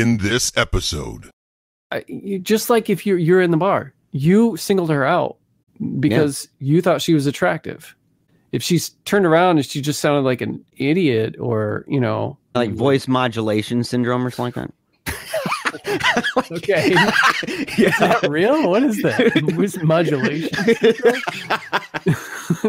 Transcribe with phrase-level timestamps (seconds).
[0.00, 1.30] in this episode.
[1.92, 5.36] I, you- just like if you're you're in the bar, you singled her out
[6.00, 7.94] because you thought she was attractive.
[8.52, 12.72] If she's turned around and she just sounded like an idiot, or you know, Like
[12.72, 14.72] voice modulation syndrome or something like that.
[16.52, 17.74] okay, that.
[17.78, 18.68] is that real?
[18.70, 19.32] What is that?
[19.54, 20.48] Voice modulation?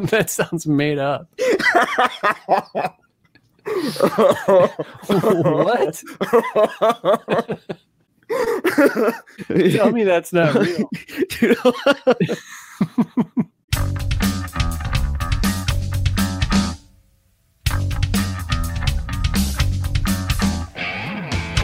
[0.07, 1.29] that sounds made up.
[5.07, 6.03] What?
[9.71, 10.89] Tell me that's not real.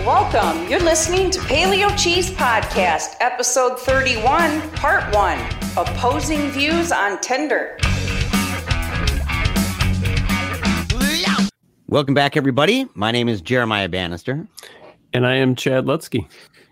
[0.05, 0.69] Welcome.
[0.69, 5.39] You're listening to Paleo Cheese Podcast, episode 31, part 1
[5.77, 7.77] Opposing Views on Tinder.
[11.93, 12.87] Welcome back, everybody.
[12.95, 14.47] My name is Jeremiah Bannister,
[15.13, 16.27] And I am Chad Lutsky.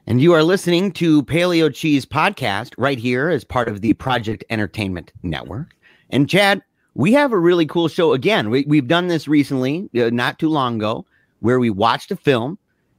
[0.07, 4.43] and you are listening to Paleo Cheese Podcast right here as part of the Project
[4.49, 5.75] Entertainment Network.
[6.09, 6.63] And Chad,
[6.95, 8.49] we have a really cool show again.
[8.49, 11.05] We, we've done this recently, uh, not too long ago,
[11.41, 12.57] where we watched a film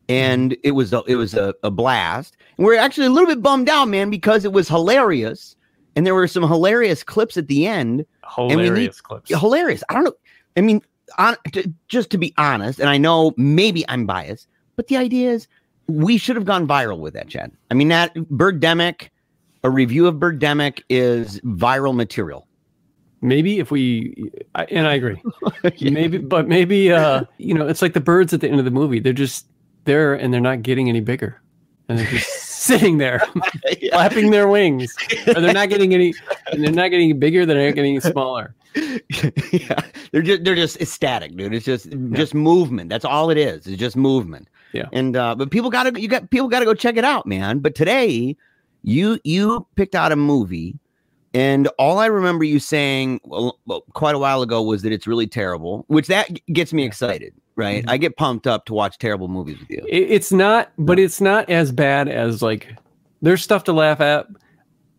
[0.08, 2.36] and it was a, it was a, a blast.
[2.56, 5.56] And we're actually a little bit bummed out, man, because it was hilarious,
[5.96, 8.06] and there were some hilarious clips at the end.
[8.38, 9.28] we need- Hilarious clips.
[9.28, 9.82] hilarious.
[9.88, 10.14] I don't know.
[10.56, 10.82] I mean,
[11.18, 15.30] on, t- just to be honest, and I know maybe I'm biased, but the idea
[15.30, 15.48] is
[15.88, 17.52] we should have gone viral with that, Chad.
[17.70, 19.08] I mean, that Birdemic,
[19.64, 22.46] a review of Birdemic is viral material.
[23.20, 25.22] Maybe if we, and I agree.
[25.80, 28.72] Maybe, but maybe, uh, you know, it's like the birds at the end of the
[28.72, 28.98] movie.
[28.98, 29.46] They're just
[29.84, 31.40] there and they're not getting any bigger.
[31.88, 32.28] And they're just
[32.62, 33.20] sitting there
[33.90, 34.92] flapping their wings.
[35.28, 36.14] Or they're not getting any,
[36.50, 38.56] and they're not getting bigger, they're not getting smaller.
[39.52, 39.80] yeah,
[40.12, 41.54] they're just they're just ecstatic, dude.
[41.54, 42.88] It's just just movement.
[42.90, 43.66] That's all it is.
[43.66, 44.48] It's just movement.
[44.72, 44.88] Yeah.
[44.92, 47.58] And uh, but people gotta you got people gotta go check it out, man.
[47.58, 48.36] But today,
[48.82, 50.78] you you picked out a movie,
[51.34, 53.58] and all I remember you saying well,
[53.92, 57.84] quite a while ago was that it's really terrible, which that gets me excited, right?
[57.84, 57.90] Mhm.
[57.90, 59.84] I get pumped up to watch terrible movies with you.
[59.88, 62.74] It, it's not, but it's not as bad as like,
[63.20, 64.26] there's stuff to laugh at,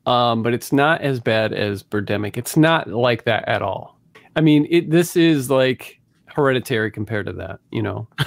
[0.06, 2.38] um, but it's not as bad as Birdemic.
[2.38, 4.00] It's not like that at all.
[4.36, 4.90] I mean, it.
[4.90, 8.08] This is like hereditary compared to that, you know.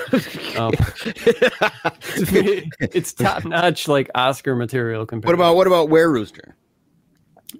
[0.56, 0.72] Um,
[2.81, 5.25] it's top notch, like Oscar material compared.
[5.25, 6.56] To What about what about Were Rooster?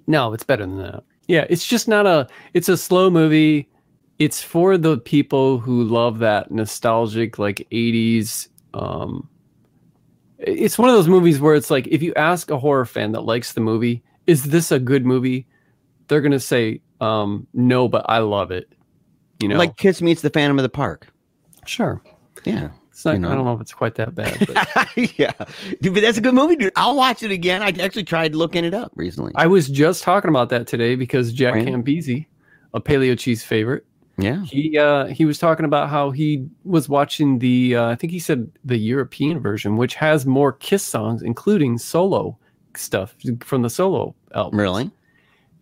[0.07, 1.03] No, it's better than that.
[1.27, 2.27] Yeah, it's just not a.
[2.55, 3.69] It's a slow movie.
[4.17, 8.47] It's for the people who love that nostalgic, like '80s.
[8.73, 9.29] Um,
[10.39, 13.21] it's one of those movies where it's like if you ask a horror fan that
[13.21, 15.47] likes the movie, "Is this a good movie?"
[16.07, 18.71] They're gonna say, um, "No, but I love it."
[19.41, 21.07] You know, Like Kiss Meets the Phantom of the Park.
[21.65, 22.01] sure.
[22.45, 22.69] Yeah.
[22.89, 23.13] It's not.
[23.13, 23.31] You know.
[23.31, 24.47] I don't know if it's quite that bad.
[24.47, 25.31] But yeah,
[25.81, 26.73] dude, but that's a good movie, dude.
[26.75, 27.61] I'll watch it again.
[27.61, 29.33] I actually tried looking it up recently.
[29.35, 31.67] I was just talking about that today because Jack Right.
[32.73, 33.85] A paleo cheese favorite,
[34.17, 38.11] yeah, he uh he was talking about how he was watching the uh, I think
[38.11, 42.37] he said the European version, which has more Kiss songs, including solo
[42.75, 44.59] stuff from the solo album.
[44.59, 44.91] really.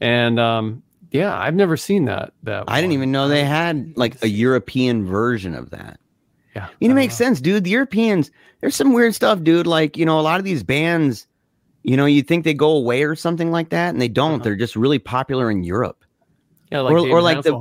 [0.02, 2.34] And um yeah, I've never seen that.
[2.44, 4.28] That I didn't even know they had like a.
[4.28, 5.98] European version of that.
[6.56, 7.64] Yeah, You know, it makes sense, dude.
[7.64, 9.68] The Europeans, there's some weird stuff, dude.
[9.68, 11.28] Like, you know, a lot of these bands,
[11.84, 14.36] you know, you think they go away or something like that, and they don't.
[14.36, 14.44] Uh-huh.
[14.44, 16.04] They're just really popular in Europe.
[16.72, 17.54] Yeah, like or- or like the-.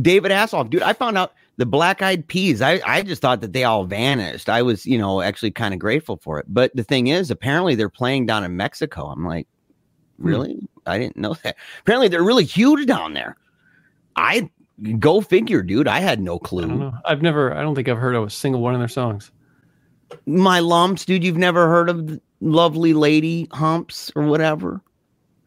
[0.00, 0.82] David Hasselhoff, dude.
[0.82, 2.60] I found out the Black Eyed Peas.
[2.62, 4.48] I I just thought that they all vanished.
[4.48, 6.46] I was, you know, actually kind of grateful for it.
[6.48, 9.06] But the thing is, apparently they're playing down in Mexico.
[9.06, 9.46] I'm like,
[10.20, 10.26] Hmm.
[10.28, 10.68] really?
[10.86, 11.56] I didn't know that.
[11.80, 13.36] Apparently they're really huge down there.
[14.16, 14.50] I
[14.98, 15.88] go figure, dude.
[15.88, 16.66] I had no I don't clue.
[16.66, 16.94] know.
[17.04, 17.54] I've never.
[17.54, 19.30] I don't think I've heard of a single one of their songs.
[20.26, 21.24] My lumps, dude.
[21.24, 24.80] You've never heard of Lovely Lady Humps or whatever?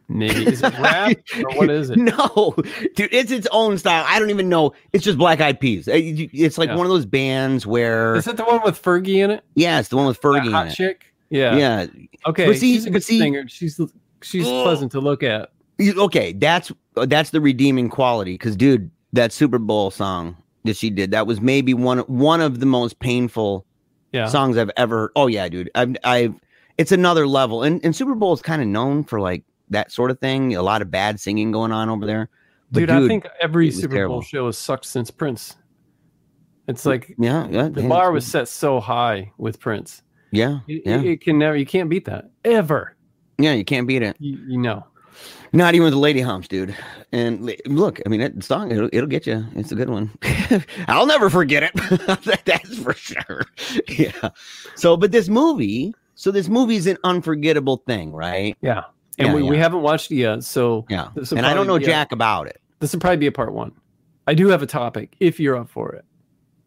[0.09, 1.97] Maybe is it rap or what is it?
[1.97, 2.56] No,
[2.95, 4.06] dude, it's its own style.
[4.07, 4.72] I don't even know.
[4.94, 5.88] It's just Black Eyed Peas.
[5.88, 6.75] Uh, It's like Yeah.
[6.78, 9.44] one of those bands where, Is it the one with Fergie in it?
[9.56, 10.75] yeah, it's the one with That Fergie hot in it.
[10.75, 11.06] chick.
[11.29, 11.57] Yeah.
[11.57, 11.85] Yeah.
[12.26, 12.46] Okay.
[12.46, 13.46] But see- she's a good see- singer.
[13.49, 13.79] She's
[14.22, 15.52] she's pleasant to look at.
[15.81, 18.34] Okay, that's that's the redeeming quality.
[18.35, 22.61] Because, dude, that Super Bowl song that she did, that was maybe one one of
[22.61, 23.66] the most painful
[24.14, 24.28] Yeah.
[24.28, 25.11] songs I've ever.
[25.17, 25.70] Oh yeah, dude.
[25.76, 26.34] I've I've.
[26.78, 30.11] It's another level, and and Super Bowl is kind of known for like that sort
[30.11, 30.55] of thing.
[30.55, 32.29] A lot of bad singing going on over there.
[32.72, 34.16] But dude, I think every Super terrible.
[34.16, 35.55] Bowl show has sucked since Prince.
[36.67, 40.02] It's like yeah, yeah, the yeah, bar was set so high with Prince.
[40.31, 42.96] yeah, It, yeah, it, it can never, you can't beat that ever.
[43.37, 43.53] yeah.
[43.53, 44.17] You can't beat it.
[44.19, 44.85] You, you know.
[45.53, 46.75] Not even with the lady humps, dude.
[47.14, 49.46] And look, I mean, that song it'll, it'll get you.
[49.55, 50.11] It's a good one.
[50.90, 52.43] I'll never forget it.
[52.46, 53.43] That's for sure.
[53.87, 54.29] Yeah.
[54.75, 58.58] So, but this movie, so this movie is an unforgettable thing, right?
[58.61, 58.84] Yeah.
[59.17, 61.09] And Yeah, we, we haven't watched it yet, so Yeah.
[61.31, 62.61] And I don't know a- jack about it.
[62.79, 63.72] this would probably be a part one.
[64.28, 66.05] I do have a topic if you're up for it.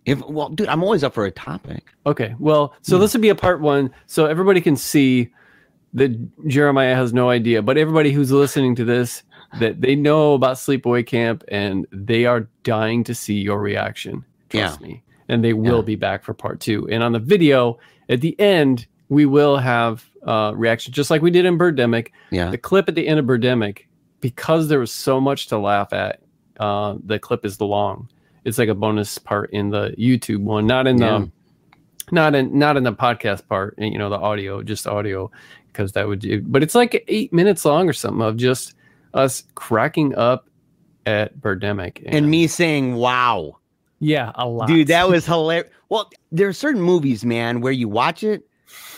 [0.07, 1.85] If well, dude, I'm always up for a topic.
[2.07, 2.35] Okay.
[2.39, 3.03] Well, so Hmm.
[3.03, 5.29] this would be a part one, so everybody can see
[5.93, 6.11] that
[6.49, 9.23] Jeremiah has no idea, but everybody who's listening to this
[9.59, 14.25] that they know about Sleepaway Camp and they are dying to see your reaction.
[14.49, 15.03] Trust me.
[15.29, 15.83] And they will Yeah.
[15.83, 16.89] be back for part two.
[16.89, 21.31] And on the video at the end, we will have uh, reaction, just like we
[21.31, 22.09] did in Birdemic.
[22.31, 22.51] Yeah.
[22.51, 23.87] The clip at the end of Birdemic,
[24.21, 26.21] because there was so much to laugh at,
[26.59, 28.09] uh, the clip is long.
[28.45, 31.19] It's like a bonus part in the YouTube one, not in Yeah.
[31.21, 31.31] the
[32.13, 35.31] not in not in the podcast part, you know, the audio, just audio,
[35.69, 36.19] because that would.
[36.21, 38.75] Do but it's like eight minutes long or something of just
[39.15, 40.49] us cracking up
[41.07, 43.59] at Birdemic And me saying, "Wow,
[44.01, 47.89] yeah, a lot, dude, that was hilarious." Well, there are certain movies, man, where you
[47.89, 48.49] watch it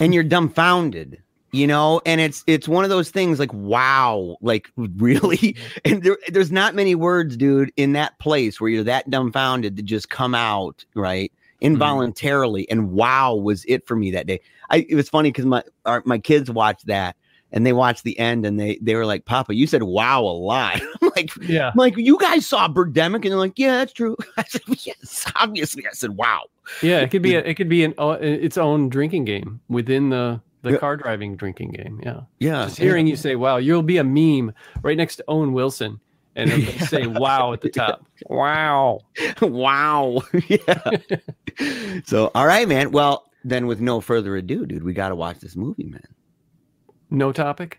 [0.00, 1.22] and you're dumbfounded,
[1.52, 5.78] you know, and it's it's one of those things like, "Wow, like really?" Mm-hmm.
[5.84, 9.82] And there, there's not many words, dude, in that place where you're that dumbfounded to
[9.82, 11.66] just come out right mm-hmm.
[11.66, 12.68] involuntarily.
[12.70, 14.40] And wow, was it for me that day?
[14.70, 17.16] I it was funny because my our, my kids watched that.
[17.54, 20.32] And they watched the end, and they they were like, "Papa, you said wow a
[20.32, 21.68] lot." I'm like, yeah.
[21.68, 24.16] I'm like, you guys saw Birdemic, and they're like, yeah, that's true.
[24.38, 25.86] I said, yes, obviously.
[25.86, 26.44] I said, wow.
[26.80, 30.08] Yeah, it could be a, it could be an uh, its own drinking game within
[30.08, 30.76] the the Yeah.
[30.78, 32.00] car driving drinking game.
[32.02, 32.64] Yeah, Yeah.
[32.64, 36.00] just hearing you say "Wow," you'll be a meme right next to Owen Wilson,
[36.36, 36.86] and Yeah.
[36.86, 38.06] say "Wow" at the top.
[38.30, 39.00] Wow.
[39.42, 40.22] wow.
[40.48, 40.80] yeah.
[42.06, 42.92] so, all right, man.
[42.92, 46.06] Well, then, with no further ado, dude, we got to watch this movie, man.
[47.12, 47.78] No topic.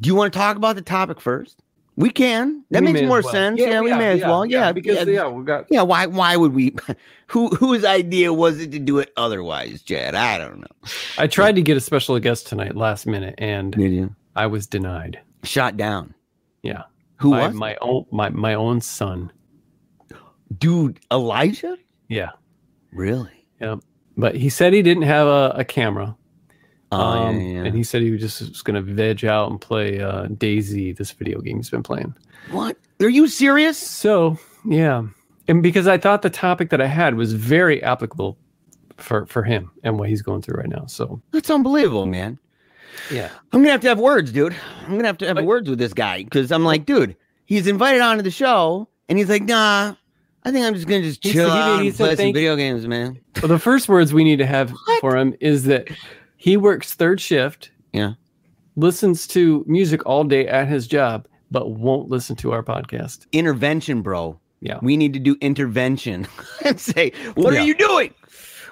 [0.00, 1.60] Do you want to talk about the topic first?
[1.96, 2.64] We can.
[2.70, 3.32] That We makes more well.
[3.32, 3.60] sense.
[3.60, 4.44] Yeah, we may as well.
[4.44, 5.12] Yeah, because yeah.
[5.22, 6.06] yeah, we got Yeah, why?
[6.06, 6.74] Why would we?
[7.28, 10.14] Who whose idea was it to do it otherwise, Chad?
[10.14, 10.66] I don't know.
[11.18, 14.66] I tried to get a special guest tonight last minute, and Did you I was
[14.66, 15.20] denied.
[15.44, 16.14] shot down?
[16.62, 16.82] Yeah,
[17.20, 17.54] Who my, was?
[17.54, 19.30] my own my my own son.
[20.58, 21.00] dude?
[21.12, 21.76] Elijah?
[22.08, 22.30] Yeah,
[22.92, 23.30] Really?
[23.60, 23.76] Yeah.
[24.16, 26.16] But he said he didn't have a, a camera,
[26.94, 27.64] Oh, um, yeah, yeah.
[27.64, 30.96] and he said he was just was going to veg out and play uh, DayZ,
[30.96, 32.14] this video game he's been playing.
[32.50, 32.76] What?
[33.00, 33.78] Are you serious?
[33.78, 35.02] So yeah,
[35.48, 38.38] and because I thought the topic that I had was very applicable
[38.96, 40.86] for for him and what he's going through right now.
[40.86, 42.38] So That's unbelievable, man.
[43.10, 44.54] yeah, I'm gonna have to have words, dude.
[44.86, 47.66] I'm gonna have to have But- words with this guy because I'm like, dude, he's
[47.66, 49.94] invited onto the show, and he's like, nah.
[50.46, 52.32] I think I'm just gonna just He chill he- out he and said play some
[52.34, 53.18] video games, man.
[53.40, 55.00] well, the first words we need to have What?
[55.00, 55.88] for him is that
[56.44, 57.70] he works third shift.
[57.92, 58.12] Yeah.
[58.76, 63.26] listens to music all day at his job, but won't listen to our podcast.
[63.32, 64.38] Intervention, bro.
[64.60, 64.78] Yeah.
[64.82, 66.26] We need to do intervention
[66.64, 67.60] and say, what Yeah.
[67.60, 68.12] are you doing?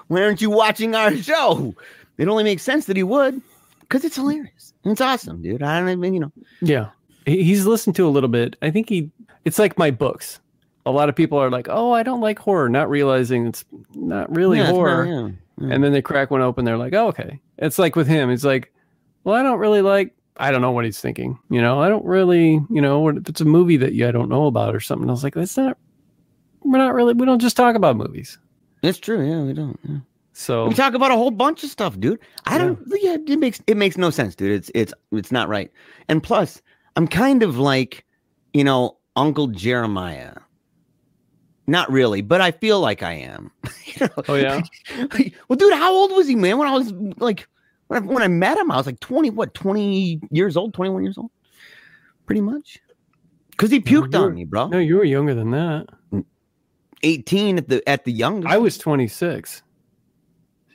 [0.09, 1.75] Why aren't you watching our show?
[2.19, 3.41] It only makes sense that he would,
[3.81, 4.75] because it's hilarious.
[4.85, 5.63] It's awesome, dude.
[5.63, 6.33] I don't even, you know.
[6.61, 6.89] Yeah.
[7.25, 8.57] He's listened to a little bit.
[8.61, 9.11] I think he,
[9.45, 10.41] it's like my books.
[10.85, 13.65] A lot of people are like, oh, I don't like horror, not realizing it's
[13.95, 15.07] not really Yeah, it's not- horror.
[15.07, 15.29] yeah,
[15.63, 15.75] yeah.
[15.75, 16.65] And then they crack one open.
[16.65, 17.41] They're like, oh, okay.
[17.59, 18.31] It's like with him.
[18.31, 18.73] He's like,
[19.25, 21.39] well, I don't really like, I don't know what he's thinking.
[21.51, 24.29] You know, I don't really, you know, if it's a movie that you I don't
[24.29, 25.09] know about or something.
[25.09, 25.79] I was like, that's not,
[26.63, 28.39] we're not really, we don't just talk about movies.
[28.83, 29.25] It's true.
[29.27, 29.79] Yeah, we don't.
[29.89, 29.99] yeah.
[30.33, 32.19] So We talk about a whole bunch of stuff, dude.
[32.47, 32.79] I don't.
[33.01, 34.51] Yeah, it makes it makes no sense, dude.
[34.51, 35.71] It's it's it's not right.
[36.09, 36.63] And plus,
[36.97, 38.05] I'm kind of like,
[38.55, 40.33] you know, Uncle Jeremiah.
[41.67, 43.51] Not really, but I feel like I am.
[43.85, 44.23] You know?
[44.29, 44.63] Oh, yeah?
[45.49, 46.57] well, dude, how old was he, man?
[46.57, 47.47] When I was like,
[47.89, 51.03] when I, when I met him, I was like 20, what, 20 years old, 21
[51.05, 51.31] years old,
[52.25, 52.79] pretty much.
[53.51, 54.69] Because he puked you're- on me, bro.
[54.69, 55.89] no, you were younger than that.
[57.03, 58.53] 18 at the at the youngest.
[58.53, 59.63] I was 26.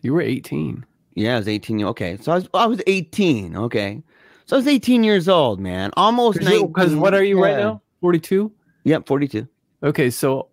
[0.02, 0.86] You were 18.
[1.16, 1.84] Yeah, I was 18.
[1.86, 2.18] Okay.
[2.22, 3.56] So I was I was 18.
[3.56, 4.04] Okay.
[4.46, 5.92] So I was 18 years old, man.
[5.98, 6.68] Almost 19.
[6.68, 7.82] Because what are you right now?
[8.02, 8.52] 42?
[8.84, 9.48] Yep, 42.
[9.84, 10.50] Okay, so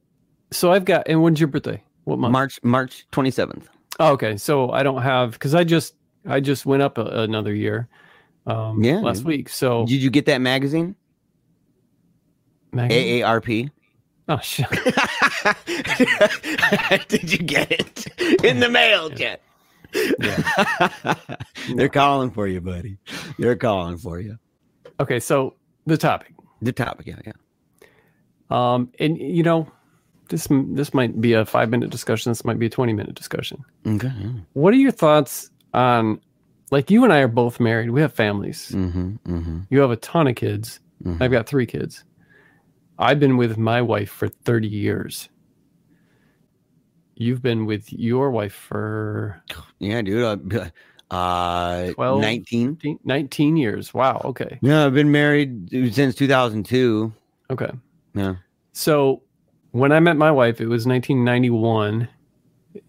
[0.55, 1.83] so I've got and when's your birthday?
[2.05, 2.33] What month?
[2.33, 3.65] March March 27th.
[4.01, 5.95] Oh, okay, so I don't have because I just
[6.27, 7.89] I just went up a, another year.
[8.47, 9.27] Um, Yeah, last dude.
[9.27, 9.49] week.
[9.49, 10.97] So Did you get that magazine?
[12.73, 13.71] magazine- AARP.
[14.29, 14.67] Oh shit.
[17.09, 18.07] Did you get it
[18.45, 19.43] in the mail, Jet?
[21.77, 22.99] They're calling for you, buddy.
[23.39, 24.39] They're calling for you.
[25.01, 25.55] Okay, so
[25.87, 26.35] the topic.
[26.63, 27.33] The topic, yeah, yeah.
[28.51, 29.71] Um, and you know,
[30.29, 32.31] this this might be a five minute discussion.
[32.31, 33.65] This might be a twenty minute discussion.
[33.87, 34.13] Okay.
[34.55, 36.21] What are your thoughts on
[36.71, 37.91] like you and I are both married.
[37.91, 38.71] We have families.
[38.75, 40.81] Mm-hmm, mm-hmm, You have a ton of kids.
[41.05, 41.21] mhm.
[41.21, 42.05] I've got three kids.
[42.99, 45.29] I've been with my wife for 30 years.
[47.17, 49.43] You've been with your wife for
[49.79, 50.55] yeah, dude.
[50.55, 50.71] Uh,
[51.15, 52.21] uh, 12?
[52.21, 52.67] 19.
[52.71, 53.93] 19 19 years.
[53.95, 54.21] Wow.
[54.25, 54.59] Okay.
[54.63, 57.13] Yeah, I've been married since 2002.
[57.51, 57.71] Okay.
[58.15, 58.37] Yeah.
[58.73, 59.23] So
[59.75, 62.09] when I met my wife, it was 1991,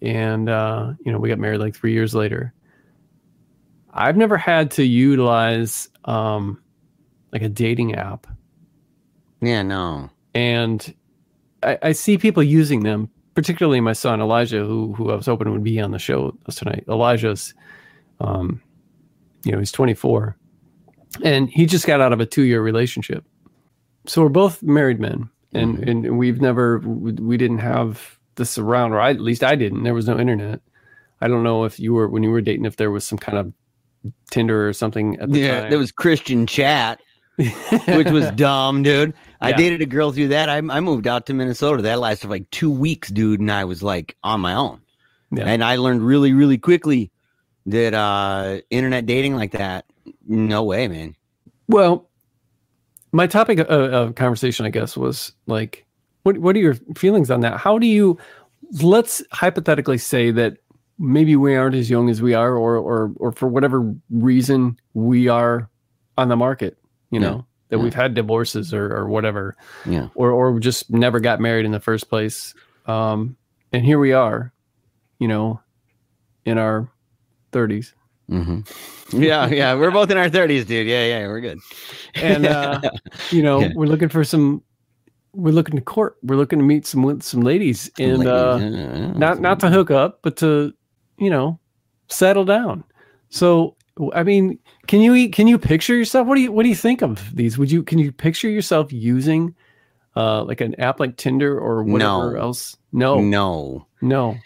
[0.04, 2.54] and uh, you know we got married like three years later.
[3.92, 6.62] I've never had to utilize um,
[7.34, 8.28] like a dating app,
[9.42, 10.10] Yeah, no.
[10.36, 10.94] and
[11.64, 13.10] I, I see people using them.
[13.34, 16.86] Particularly my son Elijah, who who I was hoping would be on the show tonight.
[16.88, 17.54] Elijah's,
[18.22, 18.62] um,
[19.44, 20.38] you know, he's 24,
[21.24, 23.26] and he just got out of a two year relationship.
[24.06, 25.90] So we're both married men, and Mhm.
[26.08, 29.84] and we've never we didn't have this around, or I, at least I didn't.
[29.84, 30.62] There was no internet.
[31.22, 33.38] I don't know if you were when you were dating if there was some kind
[33.38, 33.54] of
[34.30, 35.70] Tinder or something at the Yeah, time.
[35.70, 37.00] there was Christian chat,
[37.38, 39.14] which was dumb, dude.
[39.42, 39.58] I Yeah.
[39.58, 40.50] dated a girl through that.
[40.50, 41.82] I, I moved out to Minnesota.
[41.84, 44.82] That lasted like two weeks, dude, and I was like on my own.
[45.32, 45.46] Yeah.
[45.46, 47.12] And I learned really, really quickly
[47.66, 49.86] that uh internet dating like that,
[50.28, 51.16] no way, man.
[51.68, 52.10] Well,
[53.16, 55.86] my topic of, of conversation, I guess, was like,
[56.24, 57.58] what what are your feelings on that?
[57.58, 58.18] How do you
[58.82, 60.58] let's hypothetically say that
[60.98, 65.28] maybe we aren't as young as we are or or or for whatever reason we
[65.28, 65.70] are
[66.18, 66.78] on the market
[67.12, 67.42] you know yeah.
[67.70, 67.84] that yeah.
[67.84, 69.56] we've had divorces or or whatever
[69.86, 72.54] yeah or or just never got married in the first place
[72.86, 73.36] um
[73.74, 74.54] and here we are
[75.20, 75.60] you know
[76.46, 76.90] in our
[77.52, 77.94] 30s
[78.30, 79.22] Mm-hmm.
[79.22, 80.88] Yeah, yeah, we're both in our thirties, dude.
[80.88, 81.60] Yeah, yeah, we're good.
[82.16, 82.82] And uh,
[83.32, 83.70] you know, yeah.
[83.76, 84.64] we're looking for some.
[85.34, 86.16] We're looking to court.
[86.24, 88.28] We're looking to meet some some ladies, and ladies.
[88.28, 90.74] Uh, yeah, not not to hook up, but to
[91.18, 91.60] you know,
[92.08, 92.84] settle down.
[93.30, 93.76] So
[94.14, 96.28] I mean, can you can you picture yourself?
[96.28, 97.58] What do you what do you think of these?
[97.58, 99.56] Would you can you picture yourself using
[100.16, 102.40] uh like an app like tinder or whatever No.
[102.40, 103.86] else no no.
[104.02, 104.38] no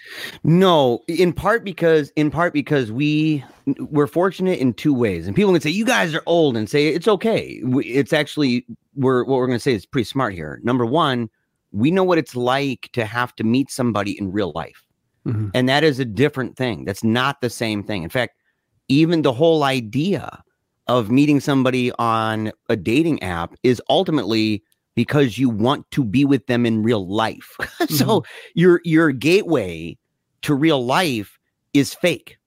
[0.44, 3.44] No, in part because in part because we
[3.92, 6.88] we're fortunate in two ways, and people can say you guys are old and say
[6.88, 7.62] it's okay.
[7.64, 10.60] It's actually we're what we're going to say is pretty smart here.
[10.64, 11.30] Number one,
[11.72, 14.84] we know what it's like to have to meet somebody in real life,
[15.28, 15.52] Mhm.
[15.54, 16.86] and that is a different thing.
[16.86, 18.02] That's not the same thing.
[18.02, 18.34] In fact,
[18.88, 20.42] even the whole idea
[20.88, 24.64] of meeting somebody on a dating app is ultimately
[25.00, 27.56] because you want to be with them in real life.
[27.88, 28.30] so mm-hmm.
[28.54, 29.98] your your gateway
[30.42, 31.40] to real life
[31.74, 32.38] is fake.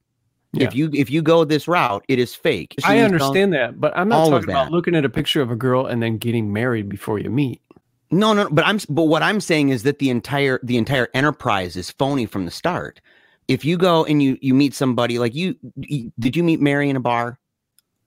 [0.53, 0.67] Yeah.
[0.67, 2.75] If you if you go this route, it is fake.
[2.85, 5.87] I understand that but i'm not talking about looking at a picture of a girl
[5.87, 7.63] and then getting married before you meet
[8.11, 11.75] No, no, but I'm but what I'm saying is that the entire the entire enterprise
[11.75, 13.01] is phony from the start.
[13.49, 16.91] If you go and you you meet somebody like you, you did you meet Mary
[16.91, 17.39] in a bar?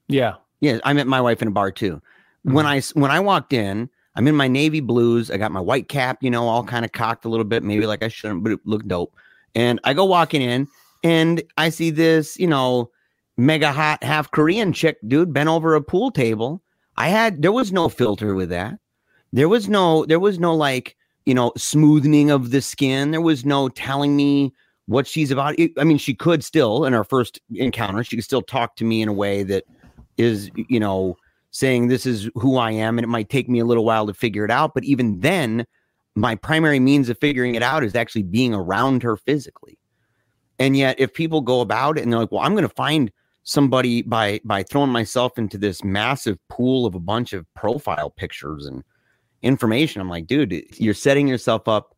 [0.08, 2.00] yeah Yeah, I met my wife in a bar too.
[2.44, 3.00] When mm-hmm.
[3.00, 5.30] I when I walked in, I'm in my navy blues.
[5.30, 7.86] I got my white cap, you know, all kind of cocked a little bit, maybe
[7.86, 9.14] like I shouldn't, but it looked dope.
[9.56, 10.68] And I go walking in,
[11.04, 12.90] and I see this, you know,
[13.38, 16.62] mega hot half Korean chick, dude, bent over a pool table.
[16.98, 18.80] I had there was no filter with that.
[19.34, 20.96] There was no there was no like
[21.26, 23.12] you know smoothing of the skin.
[23.12, 24.54] There was no telling me
[24.86, 25.56] what she's about.
[25.78, 29.02] I mean, she could still in our first encounter, she could still talk to me
[29.02, 29.66] in a way that
[30.18, 31.18] is you know
[31.56, 34.14] saying this is who I am, and it might take me a little while to
[34.14, 34.74] figure it out.
[34.74, 35.66] But even then,
[36.14, 39.80] my primary means of figuring it out is actually being around her physically.
[40.60, 43.10] And yet, if people go about it and they're like, "Well, I'm going to find
[43.44, 48.66] somebody by by throwing myself into this massive pool of a bunch of profile pictures
[48.66, 48.84] and
[49.42, 51.96] information," I'm like, "Dude, you're setting yourself up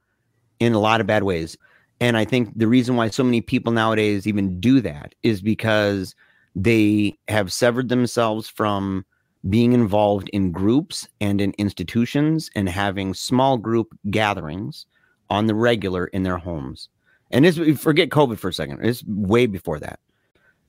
[0.59, 1.57] in a lot of bad ways."
[1.99, 6.13] And I think the reason why so many people nowadays even do that is because
[6.55, 9.03] they have severed themselves from
[9.49, 14.85] being involved in groups and in institutions and having small group gatherings
[15.29, 16.89] on the regular in their homes.
[17.31, 18.83] And this we forget COVID for a second.
[18.83, 19.99] It's way before that.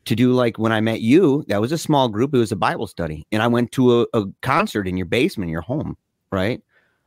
[0.06, 2.34] To do like when I met you, that was a small group.
[2.34, 3.26] It was a Bible study.
[3.30, 5.96] And I went to a, a concert in your basement, in your home,
[6.32, 6.62] right?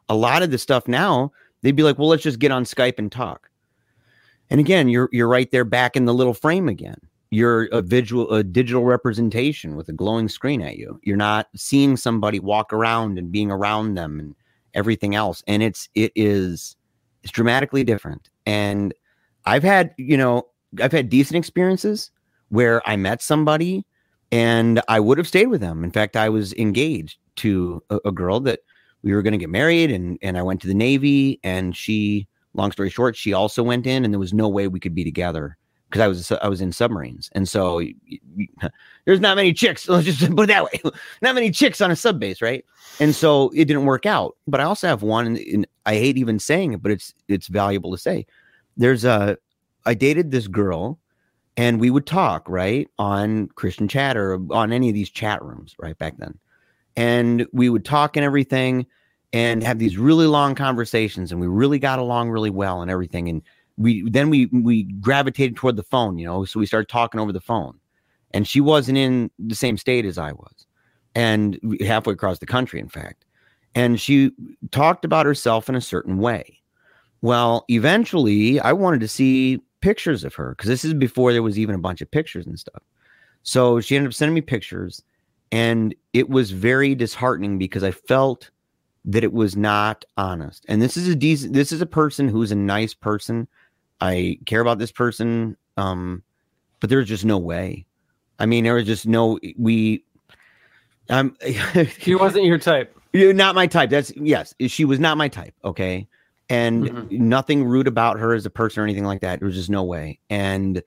[0.09, 2.99] A lot of the stuff now, they'd be like, well, let's just get on Skype
[2.99, 3.49] and talk.
[4.49, 6.99] And again, you're you're right there back in the little frame again
[7.31, 10.99] you're a visual a digital representation with a glowing screen at you.
[11.01, 14.35] You're not seeing somebody walk around and being around them and
[14.73, 15.41] everything else.
[15.47, 16.75] And it's it is
[17.23, 18.29] it's dramatically different.
[18.45, 18.93] And
[19.45, 20.45] i've had you know
[20.81, 22.11] i've had decent experiences
[22.49, 23.83] where i met somebody
[24.31, 25.83] and i would have stayed with them.
[25.83, 28.59] In fact i was engaged to a, a girl that
[29.03, 32.27] we were going to get married and and i went to the navy and she
[32.53, 35.03] long story short she also went in and there was no way we could be
[35.03, 35.57] together
[35.91, 37.81] because I was I was in submarines, and so
[39.05, 39.87] there's not many chicks.
[39.89, 40.81] Let's just put it that way.
[41.21, 42.65] not many chicks on a sub base, right?
[42.99, 44.37] And so it didn't work out.
[44.47, 47.47] But I also have one, and, and I hate even saying it, but it's it's
[47.47, 48.25] valuable to say.
[48.77, 49.37] There's a
[49.85, 50.97] I dated this girl,
[51.57, 55.75] and we would talk right on Christian chat or on any of these chat rooms
[55.77, 56.39] right back then,
[56.95, 58.87] and we would talk and everything,
[59.33, 63.27] and have these really long conversations, and we really got along really well and everything,
[63.27, 63.41] and
[63.77, 66.45] we then we we gravitated toward the phone, you know.
[66.45, 67.79] So we started talking over the phone,
[68.31, 70.65] and she wasn't in the same state as I was,
[71.15, 73.25] and halfway across the country, in fact.
[73.73, 74.31] And she
[74.71, 76.59] talked about herself in a certain way.
[77.21, 81.57] Well, eventually, I wanted to see pictures of her because this is before there was
[81.57, 82.81] even a bunch of pictures and stuff.
[83.43, 85.03] So she ended up sending me pictures,
[85.51, 88.49] and it was very disheartening because I felt
[89.05, 90.65] that it was not honest.
[90.67, 91.53] And this is a decent.
[91.53, 93.47] This is a person who's a nice person.
[94.01, 96.23] I care about this person, um,
[96.79, 97.85] but there's just no way.
[98.39, 100.03] I mean, there was just no we.
[101.09, 101.35] Um,
[101.99, 102.97] She wasn't your type.
[103.13, 103.89] you're not my type.
[103.89, 105.53] That's yes, she was not my type.
[105.63, 106.07] Okay,
[106.49, 107.11] and Mhm.
[107.11, 109.39] nothing rude about her as a person or anything like that.
[109.39, 110.19] There was just no way.
[110.29, 110.81] And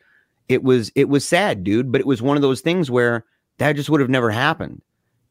[0.49, 1.93] it was it was sad, dude.
[1.93, 3.25] But it was one of those things where
[3.59, 4.83] that just would have never happened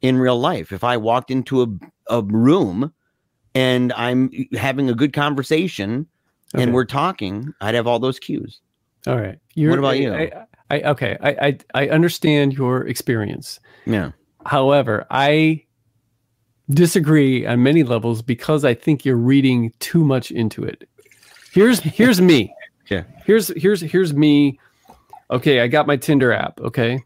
[0.01, 0.71] in real life.
[0.71, 1.67] If I walked into a
[2.09, 2.93] a room
[3.55, 6.07] and I'm having a good conversation
[6.55, 6.63] Okay.
[6.63, 8.61] and we're talking, I'd have all those cues.
[9.07, 9.39] All right.
[9.55, 10.13] You're, about I- you?
[10.13, 10.31] I,
[10.69, 11.17] I, okay.
[11.21, 13.59] I, I I understand your experience.
[13.85, 14.11] Yeah.
[14.45, 15.63] However, I
[16.69, 20.87] disagree on many levels because I think you're reading too much into it.
[21.51, 22.53] Here's here's me.
[22.85, 23.07] Okay.
[23.25, 24.59] Here's here's here's me.
[25.31, 26.59] Okay, I got my Tinder app.
[26.61, 26.99] Okay.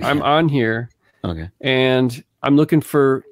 [0.00, 0.90] I'm on here
[1.24, 1.48] Okay.
[1.62, 3.24] and I'm looking for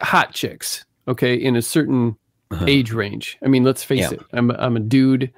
[0.00, 0.84] hot chicks.
[1.08, 2.16] Okay, in a certain
[2.50, 2.64] Uh-huh.
[2.66, 3.36] age range.
[3.44, 4.12] I mean, let's face Yeah.
[4.12, 4.20] it.
[4.32, 5.32] I'm I'm a dude.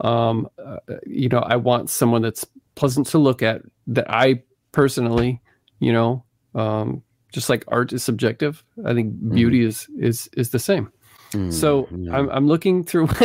[0.00, 2.44] Um, uh, you know, I want someone that's
[2.74, 3.62] pleasant to look at.
[3.86, 4.42] That I
[4.72, 5.40] personally,
[5.78, 8.64] you know, um, just like art is subjective.
[8.84, 10.90] I think beauty is is is the same.
[11.32, 12.12] Mm, So no.
[12.12, 13.06] I'm I'm looking through.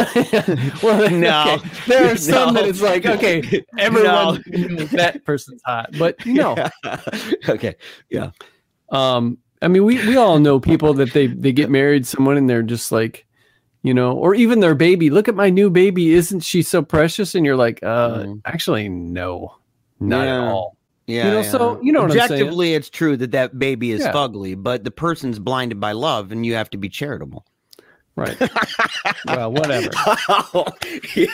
[0.83, 1.55] well, No.
[1.55, 1.69] okay.
[1.87, 6.55] there are some that it's like okay, everyone knows that person's hot, but no.
[7.49, 7.75] okay.
[8.09, 8.31] Yeah.
[8.91, 12.49] Um, I mean, we we all know people that they they get married someone and
[12.49, 13.25] they're just like,
[13.83, 15.09] you know, or even their baby.
[15.09, 17.35] Look at my new baby, isn't she so precious?
[17.35, 18.41] And you're like, uh, Mhm.
[18.45, 19.55] actually, no,
[19.99, 20.35] not Yeah.
[20.43, 20.77] at all.
[21.07, 21.25] Yeah.
[21.27, 22.17] You know, so- you know what I'm.
[22.19, 24.11] Objectively, it's true that that baby is Yeah.
[24.13, 27.45] fugly, but the person's blinded by love, and you have to be charitable.
[28.15, 28.37] Right.
[29.25, 29.89] well, whatever.
[30.29, 30.65] oh,
[31.15, 31.27] yeah.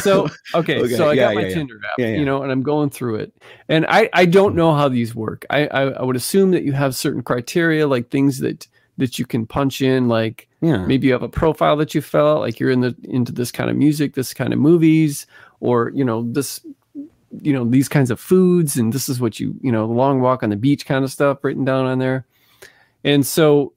[0.00, 1.54] So okay, Okay, so I yeah, got my yeah, yeah.
[1.54, 2.16] Tinder app, Yeah, yeah.
[2.18, 3.32] you know, and I'm going through it,
[3.68, 5.46] and I I don't know how these work.
[5.50, 9.24] I, I I would assume that you have certain criteria, like things that that you
[9.26, 10.84] can punch in, like yeah.
[10.86, 13.50] maybe you have a profile that you fill out like you're in the into this
[13.52, 15.26] kind of music this kind of movies
[15.60, 16.60] or you know this
[17.42, 20.42] you know these kinds of foods and this is what you you know long walk
[20.42, 22.26] on the beach kind of stuff written down on there
[23.04, 23.72] and so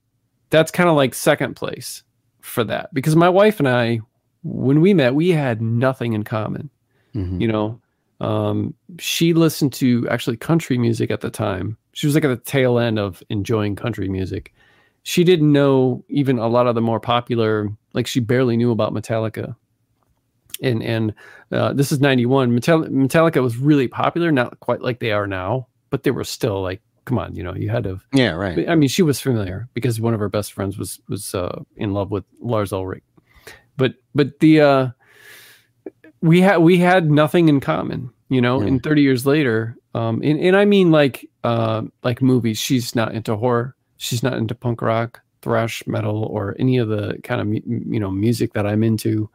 [0.50, 2.04] that's kind of like second place
[2.39, 4.00] for that because my wife and i
[4.44, 6.70] when we met we had nothing in common
[7.13, 7.41] Mhm.
[7.41, 7.80] you know
[8.22, 12.38] um, she listened to actually country music at the time she was like at the
[12.38, 14.54] tail end of enjoying country music
[15.04, 18.94] she didn't know even a lot of the more popular like she barely knew about
[18.94, 19.56] metallica
[20.62, 21.14] and and
[21.52, 25.68] uh, this is 91 Metal- metallica was really popular not quite like they are now
[25.90, 28.32] but they were still like come on you know you had to Yeah.
[28.32, 28.70] Right.
[28.70, 31.94] I mean, she was familiar because one of her best friends was was uh, in
[31.94, 33.04] love with Lars Ulrich.
[33.76, 34.88] But but the uh,
[36.22, 38.62] we had we had nothing in common, you know.
[38.62, 38.68] Yeah.
[38.68, 42.60] And thirty years later, um, and, and I mean like uh, like movies.
[42.60, 43.76] She's not into horror.
[44.02, 48.10] She's not into punk rock, thrash metal, or any of the kind of you know
[48.10, 49.30] music that I'm into.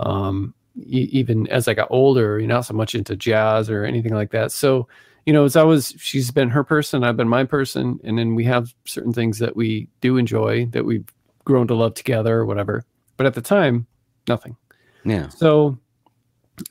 [0.00, 4.12] Um, e- even as I got older, you're not so much into jazz or anything
[4.12, 4.50] like that.
[4.50, 4.88] So
[5.26, 8.42] you know, it's always she's been her person, I've been my person, and then we
[8.46, 11.06] have certain things that we do enjoy that we've
[11.44, 12.84] grown to love together or whatever.
[13.16, 13.86] But at the time,
[14.26, 14.56] nothing.
[15.04, 15.28] Yeah.
[15.28, 15.78] So,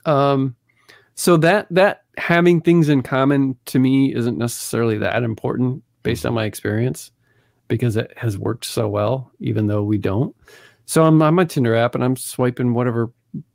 [0.06, 0.58] um,
[1.16, 6.34] so that that having things in common to me isn't necessarily that important based on
[6.34, 7.12] my experience
[7.70, 10.36] because it has worked so well, even though we don't.
[10.86, 13.12] So I'm on my Tinder app and I'm swiping whatever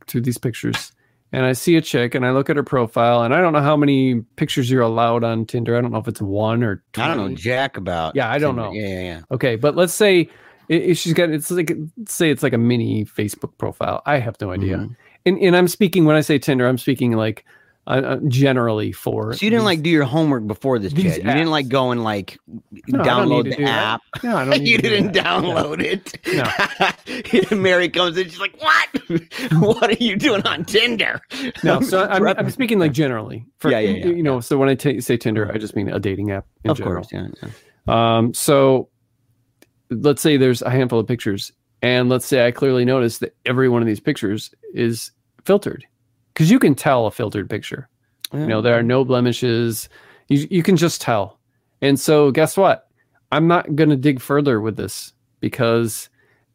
[0.07, 0.93] through these pictures,
[1.33, 3.61] and I see a chick and I look at her profile and I don't know
[3.61, 5.77] how many pictures you're allowed on Tinder.
[5.77, 7.11] I don't know if it's one or 20.
[7.11, 8.15] I don't know jack about.
[8.17, 8.71] Yeah, I don't Tinder.
[8.71, 8.75] know.
[8.75, 8.89] Yeah.
[8.89, 9.03] Yeah.
[9.03, 9.21] Yeah.
[9.33, 10.31] Okay, but let's say
[10.71, 14.01] i- if she's got it's like say it's like a mini Facebook profile.
[14.07, 14.79] I have no idea.
[14.79, 14.97] Mhm.
[15.27, 17.45] And and I'm speaking when I say Tinder, I'm speaking like
[17.87, 19.35] uh, uh, generally for.
[19.35, 21.05] So you didn't these- like do your homework before this, Chad.
[21.19, 22.39] You didn't like go and like
[22.89, 24.01] No, download the do that.
[24.15, 24.25] app.
[24.25, 24.63] No, I don't.
[24.67, 25.25] You do didn't that.
[25.25, 27.51] download it.
[27.51, 27.57] No.
[27.57, 29.23] Mary comes in, she's like, "What?
[29.61, 31.21] what are you doing on Tinder?"
[31.63, 33.45] No, so I'm, I'm speaking like generally.
[33.59, 34.07] For, Yeah, yeah, yeah.
[34.07, 36.79] You know, so when I say Tinder, I just mean a dating app in of
[36.79, 37.03] general.
[37.03, 38.17] course, yeah, yeah.
[38.17, 38.89] Um, so
[39.91, 43.69] let's say there's a handful of pictures, and let's say I clearly notice that every
[43.69, 45.11] one of these pictures is
[45.45, 45.85] filtered,
[46.35, 47.89] because you can tell a filtered picture.
[48.33, 49.89] You know, there are no blemishes.
[50.29, 51.39] You you can just tell.
[51.81, 52.89] And so, guess what?
[53.31, 56.09] I'm not going to dig further with this because,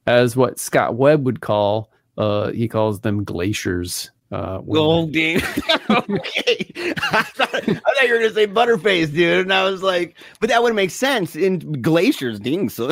[0.06, 4.12] as what Scott Webb would call, uh, he calls them glaciers.
[4.32, 5.38] Uh, Golding.
[5.90, 6.72] okay.
[6.98, 9.42] I thought, I thought you were gonna say butterface, dude.
[9.46, 12.70] And I was like, but that would make sense in glaciers, ding.
[12.70, 12.92] So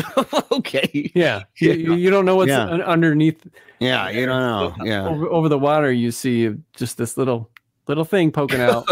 [0.51, 1.11] okay.
[1.13, 1.73] Yeah, Yeah.
[1.73, 2.65] You, you don't know what's Yeah.
[2.65, 3.45] underneath
[3.79, 4.75] Yeah, you don't know.
[4.83, 5.07] Yeah.
[5.07, 5.91] over, over the water.
[5.91, 7.49] You see just this little
[7.87, 8.85] little thing poking out.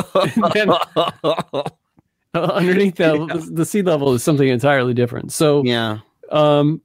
[0.53, 1.63] Then uh,
[2.33, 5.31] underneath the, the sea level is something entirely different.
[5.31, 5.99] So, yeah.
[6.31, 6.81] um,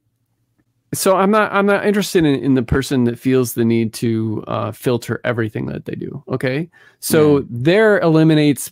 [0.93, 4.43] so I'm not I'm not interested in, in the person that feels the need to
[4.47, 6.23] uh, filter everything that they do.
[6.27, 8.71] Okay, so there eliminates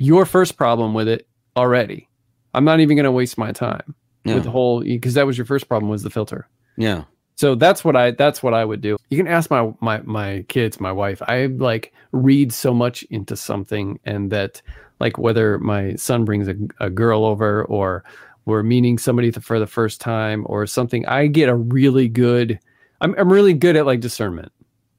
[0.00, 1.26] your first problem with it
[1.56, 2.08] already.
[2.54, 4.34] I'm not even going to waste my time Yeah.
[4.34, 6.48] with the whole because that was your first problem was the filter.
[6.76, 7.04] Yeah.
[7.36, 8.96] So that's what I that's what I would do.
[9.10, 11.20] You can ask my my my kids, my wife.
[11.22, 14.60] I like read so much into something and that
[14.98, 18.02] like whether my son brings a, a girl over or
[18.48, 22.58] we're meeting somebody for the first time or something, I get a really good
[23.00, 24.50] I'm I'm really good at like discernment.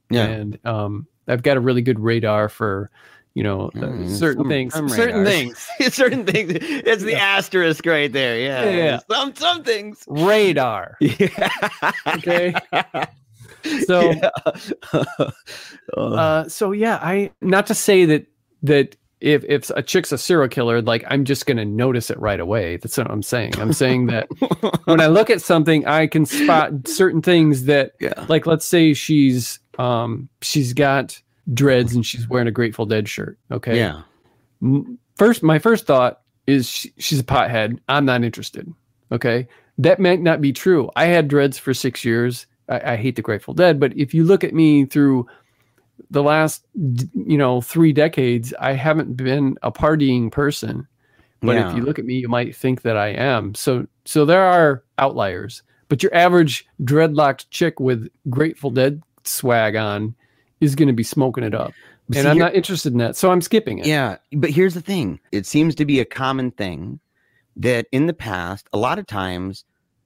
[0.10, 0.26] Yeah.
[0.28, 2.90] And um I've got a really good radar for
[3.36, 5.26] you know uh, Mm, certain some- things some certain radar.
[5.32, 6.54] things certain things.
[6.62, 8.40] It's the asterisk right there.
[8.40, 8.64] Yeah.
[8.66, 9.00] Yeah, yeah.
[9.12, 10.04] Some some things.
[10.08, 11.50] radar Yeah.
[12.08, 12.54] okay
[13.86, 14.30] so Yeah.
[15.98, 18.26] Oh, uh so yeah i not to say that
[18.64, 22.40] that if if a chick's a serial killer like i'm just gonna notice it right
[22.40, 22.78] away.
[22.78, 23.60] That's what i'm saying.
[23.60, 24.28] I'm saying that
[24.86, 28.26] when i look at something i can spot certain things that yeah.
[28.30, 31.22] like let's say she's um she's got
[31.54, 33.78] dreads and she's wearing a grateful dead shirt okay?
[33.78, 34.02] Yeah.
[35.16, 37.80] First my first thought is she, she's a pothead.
[37.88, 38.72] I'm not interested
[39.12, 39.48] okay?
[39.78, 40.90] That might not be true.
[40.96, 42.46] I had dreads for six years.
[42.68, 45.28] I, I hate the grateful dead but if you look at me through
[46.10, 50.88] the last you know three decades i haven't been a partying person
[51.42, 51.70] but Yeah.
[51.72, 54.84] if you look at me you might think that i am so so there are
[54.98, 60.16] outliers but your average dreadlocked chick with grateful dead swag on
[60.62, 61.74] is going to be smoking it up
[62.08, 64.82] But and i'm not interested in that so i'm skipping it Yeah, but here's the
[64.82, 65.20] thing.
[65.32, 67.00] It seems to be a common thing
[67.56, 69.66] that in the past, a lot of times,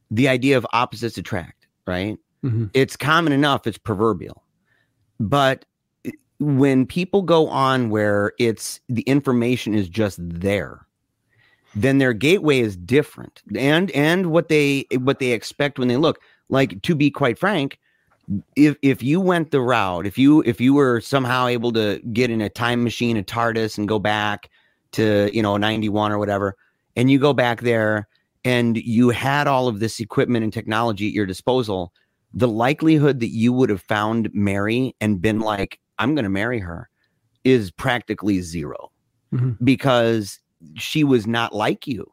[0.09, 2.17] the idea of opposites attract, right?
[2.43, 2.69] Mhm.
[2.73, 4.43] It's common enough, it's proverbial.
[5.19, 5.65] But
[6.43, 10.85] when people go on where it's the information is just there,
[11.75, 13.41] then their gateway is different.
[13.55, 16.19] And and what they what they expect when they look.
[16.49, 17.79] Like to be quite frank,
[18.55, 22.29] if if you went the route, if you if you were somehow able to get
[22.29, 24.49] in a time machine, a TARDIS, and go back
[24.91, 26.55] to you know 91 or whatever,
[26.95, 28.07] and you go back there
[28.45, 31.93] and you had all of this equipment and technology at your disposal,
[32.33, 36.89] the likelihood that you would have found Mary and been like, I'm gonna marry her
[37.43, 38.91] is practically 0
[39.33, 39.57] Mhm.
[39.63, 40.39] because
[40.75, 42.09] she was not like you.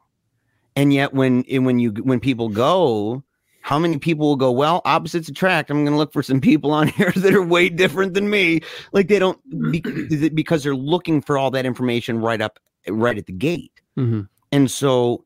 [0.75, 3.23] And yet when when you when people go,
[3.61, 5.69] how many people will go, well, opposites attract.
[5.69, 8.61] I'm going to look for some people on here that are way different than me.
[8.91, 9.39] Like they don't
[9.71, 13.71] be- because they're looking for all that information right up right at the gate.
[13.97, 14.27] Mhm.
[14.51, 15.23] And so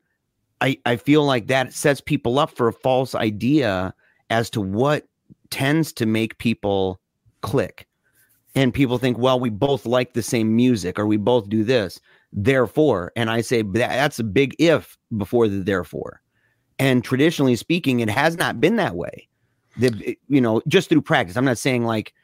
[0.60, 3.94] I I feel like that sets people up for a false idea
[4.30, 5.06] as to what
[5.50, 7.00] tends to make people
[7.40, 7.85] click.
[8.56, 12.00] And people think, well, we both like the same music or we both do this.
[12.32, 16.22] Therefore, and I say that, that's a big if before the therefore.
[16.78, 19.28] And traditionally speaking, it has not been that way.
[19.76, 21.36] The, you know, just through practice.
[21.36, 22.14] I'm not saying like,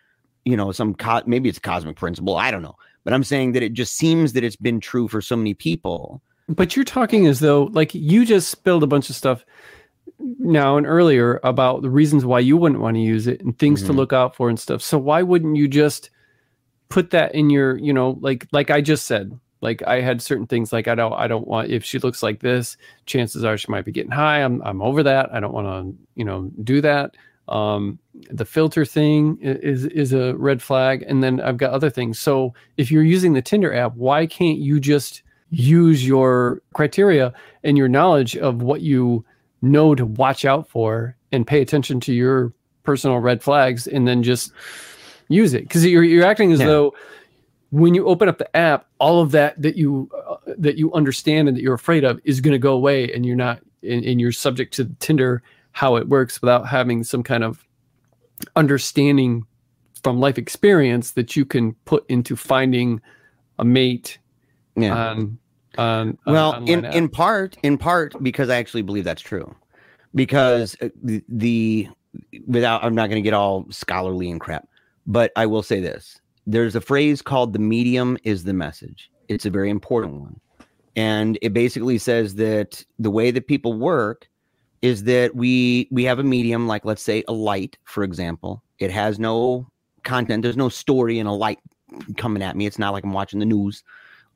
[0.46, 2.36] you know, some co- maybe it's a cosmic principle.
[2.36, 2.76] I don't know.
[3.04, 6.22] But I'm saying that it just seems that it's been true for so many people.
[6.48, 9.44] But you're talking as though, like, you just spilled a bunch of stuff
[10.38, 13.82] now and earlier about the reasons why you wouldn't want to use it and things
[13.82, 13.96] to Mhm.
[13.96, 14.82] look out for and stuff.
[14.82, 16.10] So why wouldn't you just
[16.92, 20.46] put that in your, you know, like, like I just said, like I had certain
[20.46, 22.76] things like I don't, I don't want if she looks like this,
[23.06, 24.42] chances are she might be getting high.
[24.42, 25.34] I'm, I'm over that.
[25.34, 27.16] I don't want to, you know, do that.
[27.48, 27.98] Um,
[28.30, 32.18] the filter thing is is a red flag, and then I've got other things.
[32.18, 37.32] So if you're using the Tinder app, why can't you just use your criteria
[37.64, 39.24] and your knowledge of what you
[39.62, 42.52] know to watch out for and pay attention to your
[42.84, 44.52] personal red flags and then just
[45.32, 46.66] use it because you're, you're acting as Yeah.
[46.66, 46.94] though
[47.70, 51.48] when you open up the app, all of that that you uh, that you understand
[51.48, 54.20] and that you're afraid of is going to go away, and you're not and, and
[54.20, 55.42] you're subject to Tinder
[55.72, 57.64] how it works without having some kind of
[58.56, 59.46] understanding
[60.02, 63.00] from life experience that you can put into finding
[63.58, 64.18] a mate
[64.76, 64.94] Yeah.
[64.94, 65.38] on
[65.78, 66.94] on well, on in app.
[66.94, 69.54] in part, in part because I actually believe that's true.
[70.14, 71.88] Because uh, the, the
[72.46, 74.68] without I'm not going to get all scholarly and crap,
[75.06, 76.20] but I will say this.
[76.46, 79.10] There's a phrase called the medium is the message.
[79.28, 80.40] It's a very important one.
[80.96, 84.28] And it basically says that the way that people work
[84.82, 88.62] is that we we have a medium like let's say a light for example.
[88.78, 89.66] It has no
[90.02, 91.60] content, there's no story in a light
[92.16, 92.66] coming at me.
[92.66, 93.82] It's not like I'm watching the news.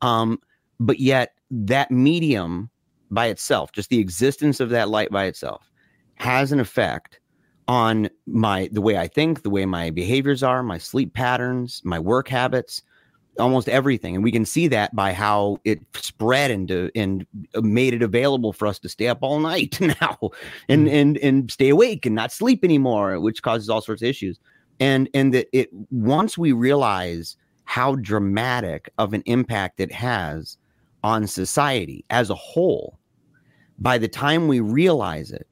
[0.01, 0.39] Um
[0.79, 2.69] but yet that medium
[3.11, 5.69] by itself just the existence of that light by itself
[6.15, 7.19] has an effect
[7.67, 11.99] on my the way i think the way my behaviors are my sleep patterns my
[11.99, 12.81] work habits
[13.39, 14.15] almost everything.
[14.15, 17.25] And we can see that by how it spread into and
[17.55, 20.17] uh, uh, made it available for us to stay up all night now
[20.69, 20.93] and mm.
[20.93, 24.39] and and stay awake and not sleep anymore which causes all sorts of issues.
[24.79, 30.57] And and that it once we realize how dramatic of an impact it has
[31.03, 32.97] on society as a whole,
[33.79, 35.47] by the time we realize it,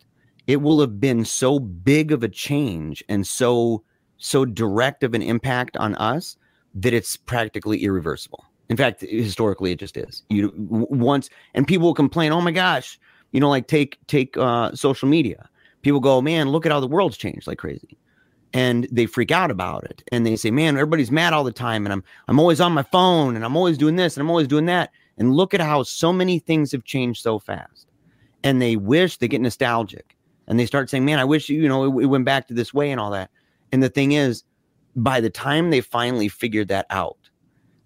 [0.47, 3.83] it will have been so big of a change and so
[4.17, 6.37] so direct of an impact on us
[6.73, 8.43] that it's practically irreversible.
[8.69, 10.23] In fact, historically, it just is.
[10.29, 12.99] You once and people will complain, "Oh my gosh,"
[13.31, 15.49] you know, like take take uh, social media.
[15.81, 17.97] People go, "Man, look at how the world's changed like crazy,"
[18.53, 21.85] and they freak out about it, and they say, "Man, everybody's mad all the time,
[21.85, 24.47] and I'm I'm always on my phone, and I'm always doing this, and I'm always
[24.47, 27.87] doing that." And look at how so many things have changed so fast.
[28.43, 30.14] And they wish they get nostalgic
[30.47, 32.73] and they start saying, man, I wish, you know, it, it went back to this
[32.73, 33.29] way and all that.
[33.71, 34.43] And the thing is,
[34.95, 37.17] by the time they finally figured that out,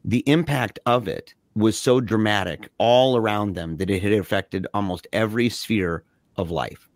[0.04, 5.08] the impact of it was so dramatic all around them that it had affected almost
[5.14, 6.04] every sphere
[6.38, 6.90] of life.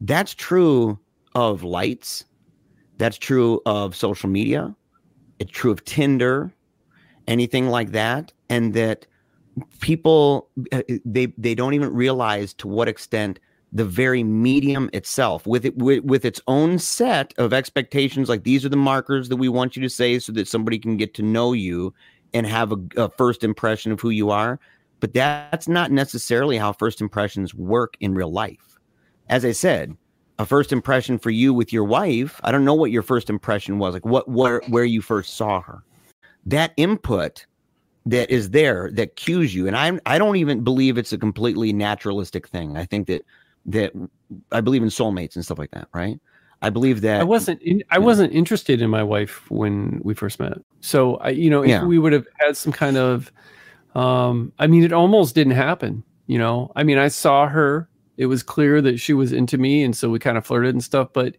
[0.00, 0.98] That's true
[1.34, 2.24] of lights.
[2.98, 4.74] That's true of social media.
[5.38, 6.52] It's true of Tinder,
[7.26, 8.32] anything like that.
[8.48, 9.06] And that
[9.80, 13.38] people uh, they they don't even realize to what extent
[13.72, 15.46] the very medium itself.
[15.46, 19.36] With it with, with its own set of expectations like these are the markers that
[19.36, 21.94] we want you to say so that somebody can get to know you
[22.34, 24.60] and have a, a first impression of who you are.
[25.00, 28.78] But that's not necessarily how first impressions work in real life.
[29.28, 29.96] As i said
[30.38, 33.78] a first impression for you with your wife i don't know what your first impression
[33.78, 35.82] was like what where where you first saw her.
[36.46, 37.46] That input
[38.06, 41.72] that is there that cues you and i i don't even believe it's a completely
[41.72, 42.76] naturalistic thing.
[42.76, 43.24] I think that
[43.66, 43.92] that
[44.50, 46.18] i believe in soulmates and stuff like that right
[46.62, 50.38] i believe that I wasn't in, I wasn't interested in my wife when we first
[50.40, 50.58] met.
[50.80, 51.84] So I you know if Yeah.
[51.84, 53.32] we would have had some kind of
[53.94, 56.70] um I mean it almost didn't happen, you know.
[56.76, 60.08] I mean I saw her, it was clear that she was into me and so
[60.08, 61.36] we kind of flirted and stuff, but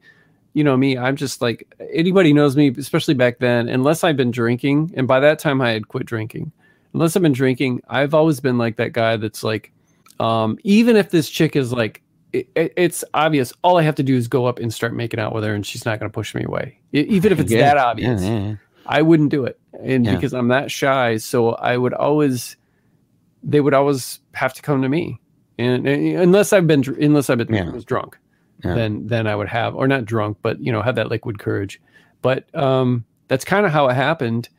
[0.54, 4.32] you know me, I'm just like anybody knows me especially back then unless I've been
[4.32, 6.52] drinking and by that time I had quit drinking.
[6.94, 9.72] Unless I've been drinking, I've always been like that guy that's like
[10.20, 12.03] um even if this chick is like
[12.34, 13.54] it, it- it's obvious.
[13.64, 15.66] All I have to do is go up and start making out with her, and
[15.66, 16.80] she's not going to push me away.
[16.92, 18.56] Even if it's Yeah, that obvious, yeah, yeah.
[18.86, 19.60] I wouldn't do it.
[19.82, 22.58] And because I'm that shy, so I would always,
[23.44, 25.20] they would always have to come to me,
[25.58, 28.18] and, and unless I've been, unless I've been was drunk,
[28.76, 31.82] then then I would have, or not drunk, but you know, have that liquid courage.
[32.22, 34.50] But um, that's kind of how it happened.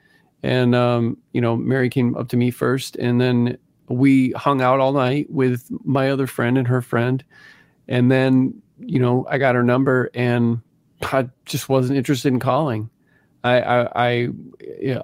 [0.43, 3.57] And um, you know, Mary came up to me first, and then
[3.89, 7.25] we hung out all night with my other friend and her friend
[7.89, 10.61] and then you know i got her number and
[11.03, 12.91] i just wasn't interested in calling.
[13.45, 14.29] I i i,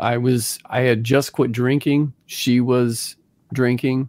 [0.01, 2.12] I was i had just quit drinking.
[2.27, 3.16] She was
[3.53, 4.09] drinking.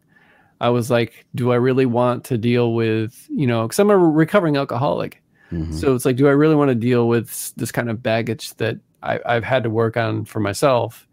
[0.62, 3.98] I was like do i really want to deal with you know because i'm a
[3.98, 5.22] recovering alcoholic.
[5.52, 5.74] Mhm.
[5.74, 8.78] so it's like do i really want to deal with this kind of baggage that
[9.04, 11.08] I, i've had to work on for myself?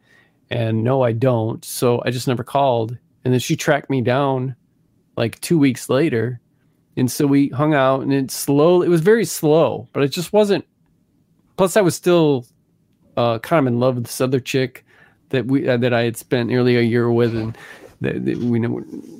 [0.50, 1.64] And no i don't.
[1.64, 2.96] So i just never called.
[3.24, 4.54] And then she tracked me down
[5.16, 6.40] like two weeks later
[6.98, 10.32] and so we hung out and it slowly it was very slow but it just
[10.32, 10.64] wasn't
[11.56, 12.46] plus i was still
[13.16, 14.84] uh kind of in love with this other chick
[15.30, 17.56] that we uh, that i had spent nearly a year with and
[18.00, 18.60] that, that we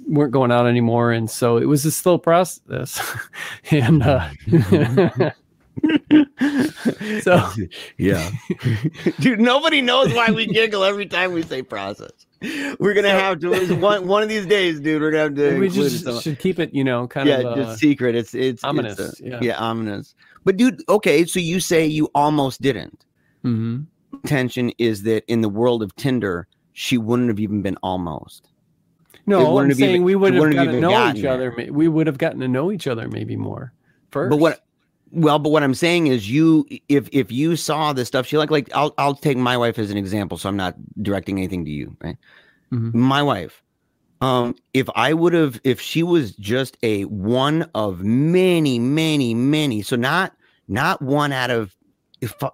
[0.06, 1.12] weren't going out anymore.
[1.12, 3.00] And so it was a slow process.
[3.70, 4.28] And uh
[7.22, 7.50] so
[7.96, 8.30] yeah
[9.20, 12.26] dude nobody knows why we giggle every time we say process
[12.78, 15.68] we're gonna have to one one of these days dude we're gonna have to we
[15.68, 18.98] just should keep it you know kind yeah of uh, just secret it's it's ominous,
[18.98, 19.56] it's, uh, yeah.
[19.56, 20.14] ominous
[20.44, 23.04] but dude okay so you say you almost didn't
[23.44, 23.84] mhm.
[24.24, 26.46] tension is that in the world of tinder
[26.78, 28.46] she wouldn't have even been almost.
[29.26, 31.32] No, I'm saying even- we would have gotten to know each there.
[31.32, 31.66] other.
[31.72, 33.72] We would have gotten to know each other maybe more
[34.12, 34.30] first.
[34.30, 34.64] But what
[35.12, 38.52] well, but what I'm saying is you if if you saw the stuff she liked,
[38.52, 41.70] like I'll I'll take my wife as an example, so I'm not directing anything to
[41.70, 42.16] you, right?
[42.72, 42.94] Mhm.
[42.94, 43.62] My wife.
[44.20, 49.82] Um, if I would have if she was just a one of many, many, many,
[49.82, 50.34] so not
[50.66, 51.74] not one out of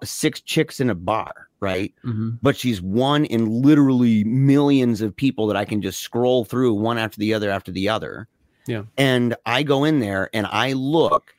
[0.03, 1.93] six chicks in a bar, right?
[2.05, 2.37] Mhm.
[2.41, 6.97] but she's one in literally millions of people that I can just scroll through one
[6.99, 8.27] after the other after the other.
[8.67, 8.83] Yeah.
[8.97, 11.34] And I go in there and I look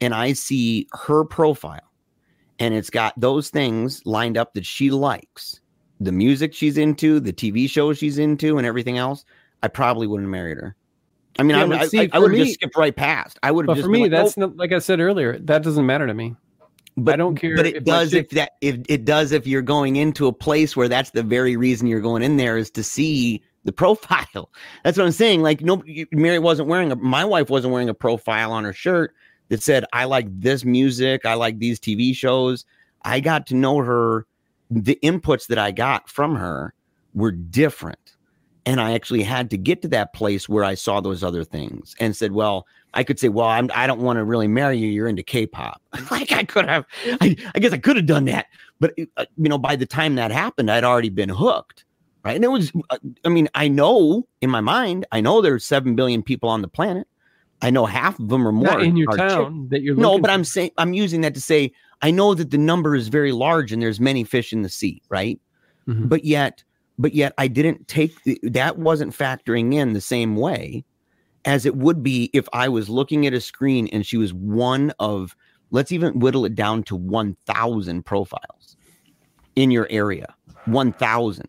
[0.00, 1.80] and I see her profile
[2.58, 5.60] and it's got those things lined up that she likes
[6.00, 9.24] the music she's into, the TV shows she's into, and everything else.
[9.62, 10.76] I probably wouldn't have married her.
[11.38, 13.38] I mean, Yeah, I, see, I, I would have just skipped right past.
[13.42, 15.38] I would have But just for me, like, that's "Nope." not, like I said earlier.
[15.38, 16.36] That doesn't matter to me.
[16.96, 19.62] but I don't care But it if does if that if it does if you're
[19.62, 22.82] going into a place where that's the very reason you're going in there is to
[22.82, 24.50] see the profile.
[24.84, 25.42] That's what I'm saying.
[25.42, 25.82] Like no,
[26.12, 26.96] Mary wasn't wearing a.
[26.96, 29.14] My wife wasn't wearing a profile on her shirt
[29.48, 31.24] that said I like this music.
[31.24, 32.64] I like these TV shows.
[33.02, 34.26] I got to know her.
[34.70, 36.74] The inputs that I got from her
[37.14, 38.16] were different.
[38.66, 41.94] And I actually had to get to that place where I saw those other things
[42.00, 44.88] and said, well, I could say, well, I'm, I don't want to really marry you.
[44.88, 45.80] You're into K-pop.
[46.10, 46.84] like I could have,
[47.22, 48.46] I, I guess I could have done that.
[48.78, 51.84] But, uh, you know, by the time that happened, I'd already been hooked.
[52.24, 52.36] Right.
[52.36, 55.94] And it was, uh, I mean, I know in my mind, I know there's 7
[55.94, 57.06] billion people on the planet.
[57.62, 60.28] I know half of them or more Not in your town that you're No, but
[60.28, 60.34] for.
[60.34, 63.72] I'm saying, I'm using that to say, I know that the number is very large
[63.72, 65.02] and there's many fish in the sea.
[65.08, 65.40] Right
[65.88, 66.08] Mhm.
[66.08, 66.62] but yet
[66.98, 70.84] but yet i didn't take the, that wasn't factoring in the same way
[71.46, 74.92] as it would be if i was looking at a screen and she was one
[74.98, 75.34] of
[75.70, 78.76] let's even whittle it down to 1000 profiles
[79.56, 80.26] in your area
[80.66, 81.46] 1000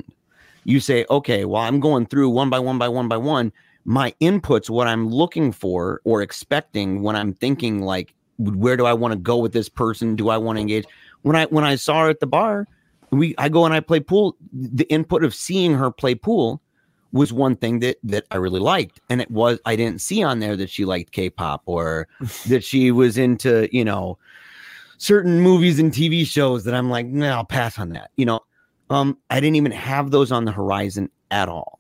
[0.63, 3.51] you say okay well i'm going through one by one by one by one
[3.85, 8.93] my inputs what i'm looking for or expecting when i'm thinking like where do i
[8.93, 10.85] want to go with this person do i want to engage
[11.21, 12.67] when i when i saw her at the bar
[13.11, 14.35] we I go and I play pool.
[14.53, 16.61] The input of seeing her play pool
[17.11, 20.39] was one thing that that I really liked, and it was I didn't see on
[20.39, 22.07] there that she liked K-pop or
[22.47, 24.17] that she was into you know
[24.97, 28.11] certain movies and TV shows that I'm like, no, I'll pass on that.
[28.17, 28.41] You know,
[28.89, 31.78] um, I didn't even have those on the horizon at all.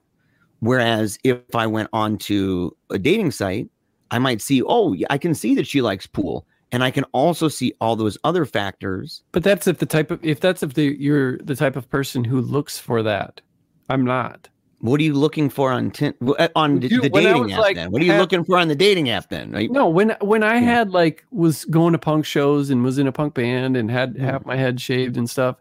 [0.59, 3.69] Whereas if I went on to a dating site,
[4.11, 6.45] I might see, oh, I can see that she likes pool.
[6.71, 10.23] And I can also see all those other factors But that's if the type of
[10.23, 13.41] if that's if the you're the type of person who looks for that.
[13.89, 14.49] I'm not.
[14.81, 17.75] What are you looking for on w- uh, on the, Dude, the dating app like,
[17.75, 17.91] then?
[17.91, 19.51] What are you looking for on the dating app then?
[19.51, 19.69] Right?
[19.71, 20.59] No, when when I Yeah.
[20.61, 24.15] had like was going to punk shows and was in a punk band and had
[24.15, 24.25] Yeah.
[24.33, 25.57] half my head shaved and stuff,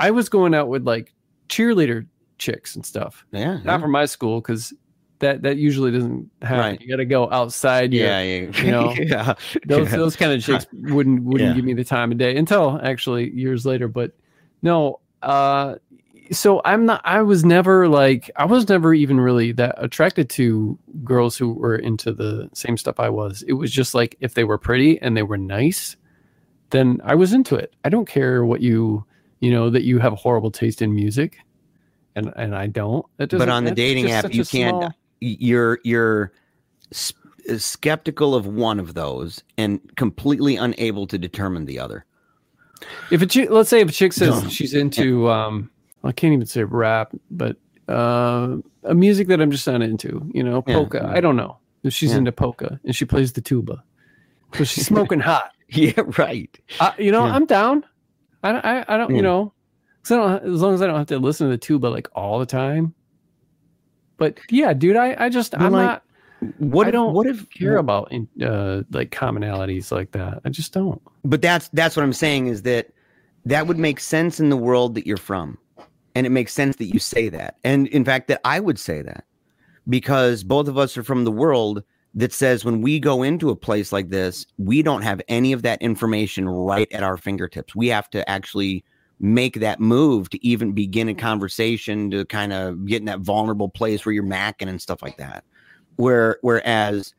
[0.00, 1.12] I was going out with like
[1.50, 2.06] cheerleader
[2.40, 3.24] chicks and stuff.
[3.30, 3.58] Yeah.
[3.58, 3.78] Not Yeah.
[3.78, 4.72] from my school because
[5.20, 6.58] that that usually doesn't happen.
[6.58, 6.80] Right.
[6.80, 7.92] You got to go outside.
[7.92, 9.34] your- Yeah, yeah, you know, yeah.
[9.66, 9.96] those Yeah.
[9.96, 11.54] those kind of chicks wouldn't wouldn't Yeah.
[11.54, 13.86] give me the time of day until actually years later.
[13.86, 14.12] But
[14.62, 15.74] no, uh,
[16.32, 17.00] so I'm not.
[17.04, 21.76] I was never like I was never even really that attracted to girls who were
[21.76, 23.42] into the same stuff I was.
[23.48, 25.96] It was just like if they were pretty and they were nice,
[26.70, 27.74] then I was into it.
[27.84, 29.04] I don't care what you
[29.40, 31.36] you know that you have horrible taste in music.
[32.16, 33.06] And, and I don't.
[33.18, 36.32] But on the dating app, you can't- small- You're you're
[36.90, 37.12] s-
[37.50, 42.04] uh, skeptical of one of those and completely unable to determine the other.
[43.10, 44.48] If a chick, let's say if a chick says No.
[44.48, 45.70] she's into, um,
[46.02, 47.56] I can't even say rap, but
[47.88, 51.00] uh, a music that I'm just not into, you know, polka.
[51.04, 51.12] yeah.
[51.16, 52.18] I don't know if she's Yeah.
[52.18, 53.84] into polka and she plays the tuba,
[54.56, 55.52] so she's smoking hot.
[55.68, 56.50] Yeah, right.
[56.80, 57.34] Uh, you know, Yeah.
[57.34, 57.84] I'm down.
[58.42, 59.52] I don't, I, I don't, you know,
[60.10, 62.08] 'cause I don't, as long as I don't have to listen to the tuba like
[62.14, 62.94] all the time.
[64.16, 66.04] But yeah, dude, I, I just, I'm like, not
[66.58, 70.40] What I don't what if care about in- uh, like commonalities like that.
[70.44, 71.00] I just don't.
[71.24, 72.88] but that's that's what I'm saying is that
[73.46, 75.56] that would make sense in the world that you're from.
[76.14, 77.56] And it makes sense that you say that.
[77.64, 79.24] And in fact that I would say that
[79.88, 81.82] because both of us are from the world
[82.14, 85.62] that says when we go into a place like this, we don't have any of
[85.62, 87.74] that information right at our fingertips.
[87.76, 88.84] We have to actually
[89.20, 91.18] make that move to even begin a mm.
[91.18, 95.18] conversation to kind of get in that vulnerable place where you're macking and stuff like
[95.18, 95.44] that.
[95.96, 97.14] Where whereas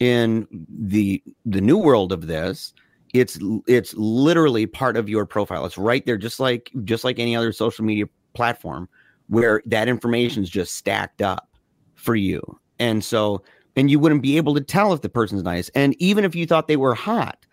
[0.00, 2.74] in the the new world of this,
[3.14, 3.38] it's
[3.68, 5.64] it's literally part of your profile.
[5.64, 8.88] It's right there, just like just like any other social media platform,
[9.28, 11.48] where that information is just stacked up
[11.94, 12.58] for you.
[12.80, 13.42] And so,
[13.76, 15.68] and you wouldn't be able to tell if the person's nice.
[15.70, 17.46] And even if you thought they were hot,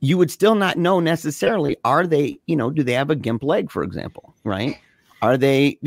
[0.00, 1.76] you would still not know necessarily.
[1.84, 4.78] Are they, you know, do they have a gimp leg, for example, right?
[5.22, 5.78] Are they?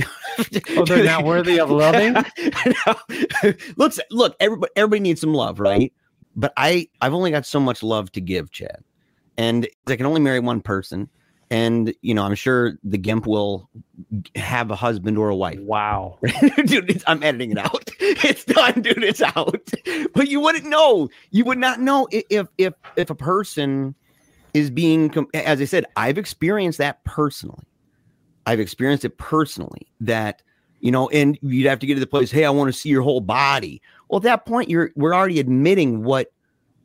[0.69, 2.13] Oh, they're not worthy of loving.
[3.77, 5.93] look, look, everybody, everybody needs some love, right?
[6.35, 8.83] But I, I've only got so much love to give, Chad,
[9.37, 11.09] and I can only marry one person.
[11.51, 13.69] And you know, I'm sure the gimp will
[14.35, 15.59] have a husband or a wife.
[15.59, 16.19] Wow.
[16.65, 17.89] dude, I'm editing it out.
[18.01, 19.03] It's done, dude.
[19.03, 19.71] It's out.
[20.13, 21.09] But you wouldn't know.
[21.31, 23.95] You would not know if if if a person
[24.53, 27.63] is being, as I said, I've experienced that personally.
[28.45, 29.87] I've experienced it personally.
[30.01, 30.41] That
[30.79, 32.31] you know, and you'd have to get to the place.
[32.31, 33.81] Hey, I want to see your whole body.
[34.09, 36.31] Well, at that point, you're we're already admitting what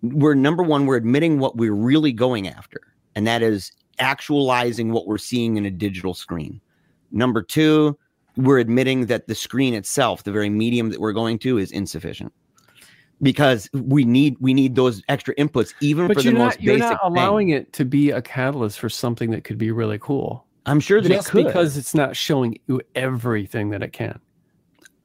[0.02, 0.86] we're number one.
[0.86, 2.80] We're admitting what we're really going after,
[3.14, 6.60] and that is actualizing what we're seeing in a digital screen.
[7.12, 7.96] Number two,
[8.36, 12.32] we're admitting that the screen itself, the very medium that we're going to, is insufficient
[13.22, 16.62] because we need we need those extra inputs even for But the you're most not
[16.62, 20.46] you're not allowing it to be a catalyst for something that could be really cool.
[20.66, 21.46] I'm sure that it could.
[21.46, 24.18] because it's not showing you everything that it can.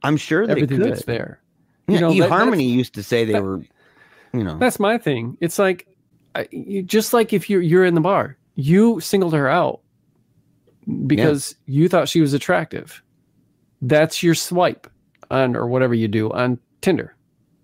[0.02, 0.90] I'm sure they Everything could.
[0.92, 1.40] that's there.
[1.86, 3.60] Yeah, You know, that- eHarmony used to say they that- were,
[4.32, 5.36] you know, That's my thing.
[5.40, 5.86] It's like,
[6.34, 9.80] I, you, just like if you're you're in the bar, you singled her out
[11.06, 13.02] because you thought she was attractive.
[13.82, 14.86] That's your swipe
[15.30, 17.16] on or whatever you do on Tinder.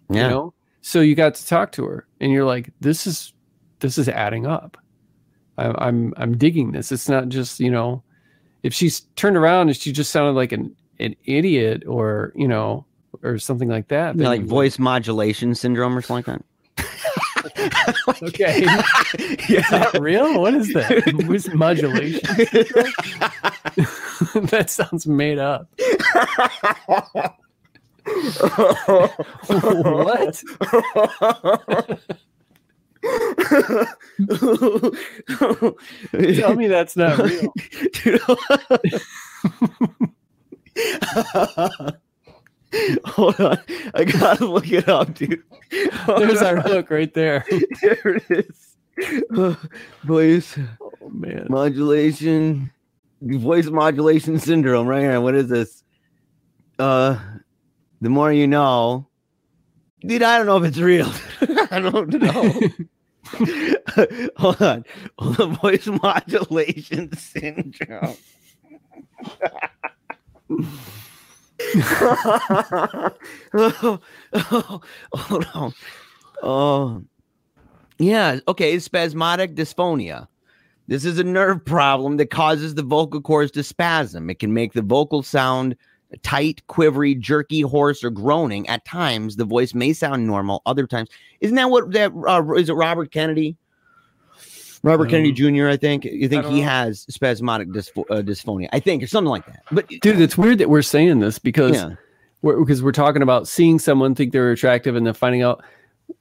[0.08, 0.24] yeah.
[0.24, 3.32] You know, so you got to talk to her, and you're like, this is
[3.80, 4.76] this is adding up.
[5.58, 6.92] I, I'm I'm digging this.
[6.92, 8.02] It's not just you know,
[8.62, 12.86] if she's turned around and she just sounded like an an idiot or you know
[13.22, 16.42] or something like that, Yeah, like voice modulation syndrome or something like
[18.22, 18.60] Okay.
[19.48, 20.40] Is that real?
[20.40, 21.04] What is that?
[21.26, 22.20] Voice modulation?
[24.46, 25.68] that sounds made up.
[29.46, 30.42] what?
[36.36, 37.52] Tell me that's not real.
[43.06, 43.58] Hold on.
[43.94, 45.42] I gotta look it up, dude.
[45.92, 46.46] Hold There's on.
[46.58, 47.44] our hook right there.
[47.82, 48.76] There it is.
[50.04, 51.46] Voice Oh man.
[51.50, 52.70] modulation,
[53.20, 54.86] voice modulation syndrome.
[54.86, 55.20] Right here.
[55.20, 55.82] What is this?
[56.78, 57.18] Uh,
[58.00, 59.06] the more you know.
[60.00, 61.10] Dude, I don't know if it's real.
[61.70, 62.52] I don't know.
[64.36, 64.84] Hold on.
[65.18, 65.56] Hold on.
[65.56, 68.16] Voice modulation syndrome.
[73.54, 74.00] oh,
[74.34, 74.80] oh,
[75.14, 75.74] hold on.
[76.42, 77.02] Oh,
[77.98, 78.38] yeah.
[78.48, 78.78] Okay.
[78.78, 80.28] Spasmodic dysphonia.
[80.88, 84.30] This is a nerve problem that causes the vocal cords to spasm.
[84.30, 85.76] It can make the vocal sound
[86.22, 88.68] tight, quivery, jerky, hoarse, or groaning.
[88.68, 90.62] At times, the voice may sound normal.
[90.66, 91.08] Other times,
[91.40, 92.74] isn't that what that uh, is it?
[92.74, 93.56] Robert Kennedy,
[94.86, 95.66] Robert Um, Kennedy Jr.
[95.66, 96.04] I think.
[96.04, 96.68] You think he know.
[96.68, 98.68] has spasmodic dyspho- uh, dysphonia?
[98.72, 99.64] I think, or something like that.
[99.72, 101.90] But Dude, it's weird that we're saying this because yeah,
[102.42, 105.64] we're, because we're talking about seeing someone think they're attractive and then finding out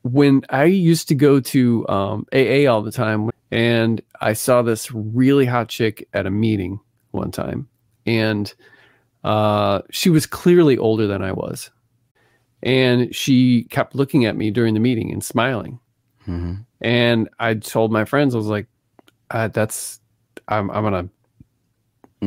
[0.02, 4.92] when I used to go to um, AA all the time and I saw this
[4.92, 6.80] really hot chick at a meeting
[7.12, 7.68] one time
[8.08, 8.52] and
[9.24, 11.70] uh, she was clearly older than I was
[12.64, 15.80] and she kept looking at me during the meeting and smiling
[16.28, 16.66] Mhm.
[16.82, 18.68] and I told my friends I was like
[19.32, 20.00] uh, that's
[20.48, 21.10] I'm I'm gonna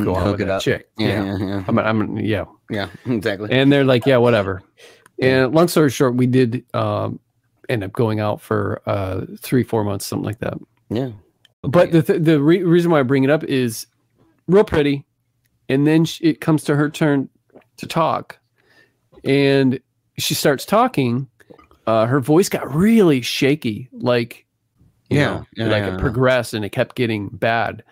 [0.05, 0.62] go out Hook with it that up.
[0.62, 1.64] chick Yeah, yeah, yeah, yeah.
[1.68, 3.51] I'm, I'm yeah yeah, exactly.
[3.51, 4.62] and they're like, yeah, whatever.
[5.20, 7.18] And long story short, we did um,
[7.68, 10.55] end up going out for uh, three, four months, something like that.
[10.90, 11.11] yeah,
[11.62, 13.88] But the th- the re- reason why I bring it up is
[14.46, 15.05] real pretty,
[15.68, 17.28] and then sh- it comes to her turn
[17.78, 18.38] to talk,
[19.24, 19.80] and
[20.18, 21.26] she starts talking.
[21.89, 24.45] Uh, her voice got really shaky, like
[25.09, 27.82] you Yeah, know, yeah, like yeah, it progressed and it kept getting bad.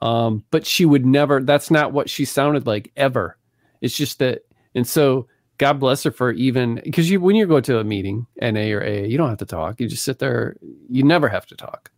[0.00, 1.42] Um, but she would never.
[1.42, 3.36] That's not what she sounded like ever.
[3.82, 5.28] It's just that, and so
[5.58, 8.82] God bless her for even because you when you go to a meeting, NA or
[8.82, 9.80] A, you don't have to talk.
[9.80, 10.56] You just sit there.
[10.88, 11.90] You never have to talk.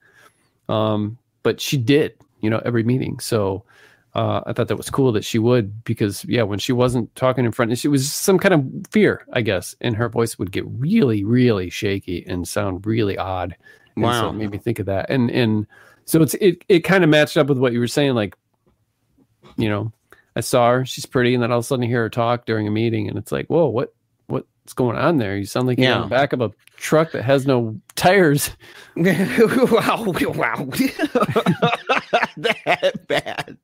[0.68, 3.20] Um, but she did, you know, every meeting.
[3.20, 3.64] So
[4.16, 7.44] uh, I thought that was cool that she would because yeah, when she wasn't talking
[7.44, 10.64] in front, it was some kind of fear, I guess, and her voice would get
[10.68, 13.54] really, really shaky and sound really odd.
[13.94, 14.30] And so Wow.
[14.30, 15.10] it made me think of that.
[15.10, 15.66] And and
[16.06, 18.34] so it's it it kind of matched up with what you were saying, like,
[19.58, 19.92] you know,
[20.34, 22.46] I saw her, she's pretty, and then all of a sudden I hear her talk
[22.46, 23.94] during a meeting, and it's like, whoa, what
[24.28, 25.36] what's going on there?
[25.36, 28.50] You sound like you're in the back of a truck that has no tires.
[28.96, 30.04] wow,
[30.34, 30.68] wow,
[32.38, 33.58] that bad.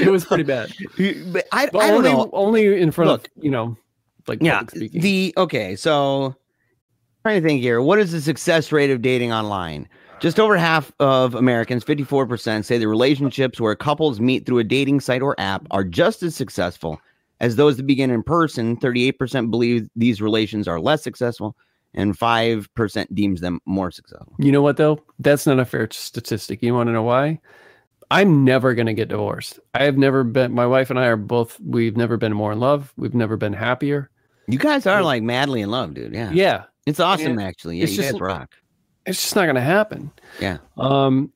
[0.00, 0.72] It was pretty bad.
[1.32, 2.30] But I, But I don't only, know.
[2.32, 3.26] only in front Look.
[3.36, 3.76] of you know,
[4.26, 5.00] like Yeah, public speaking.
[5.00, 5.76] the okay.
[5.76, 6.34] So
[7.22, 7.80] trying to think here.
[7.82, 9.88] What is the success rate of dating online?
[10.20, 15.00] Just over half of Americans, 54%, say the relationships where couples meet through a dating
[15.00, 16.98] site or app are just as successful
[17.40, 18.78] as those that begin in person.
[18.78, 21.54] 38% believe these relations are less successful,
[21.92, 24.32] and 5% deems them more successful.
[24.38, 24.98] You know what though?
[25.18, 26.62] That's not a fair statistic.
[26.62, 27.38] You want to know why?
[28.10, 29.58] I'm never going to get divorced.
[29.74, 32.60] I have never been my wife and I are both we've never been more in
[32.60, 32.92] love.
[32.96, 34.10] We've never been happier.
[34.48, 36.14] You guys are like madly in love, dude.
[36.14, 36.30] Yeah.
[36.32, 36.64] Yeah.
[36.86, 37.46] It's awesome Yeah.
[37.46, 37.78] actually.
[37.78, 38.54] Yeah, It's you just- guys rock.
[39.06, 40.10] It's just not going to happen.
[40.40, 40.58] Yeah.
[40.76, 41.32] Um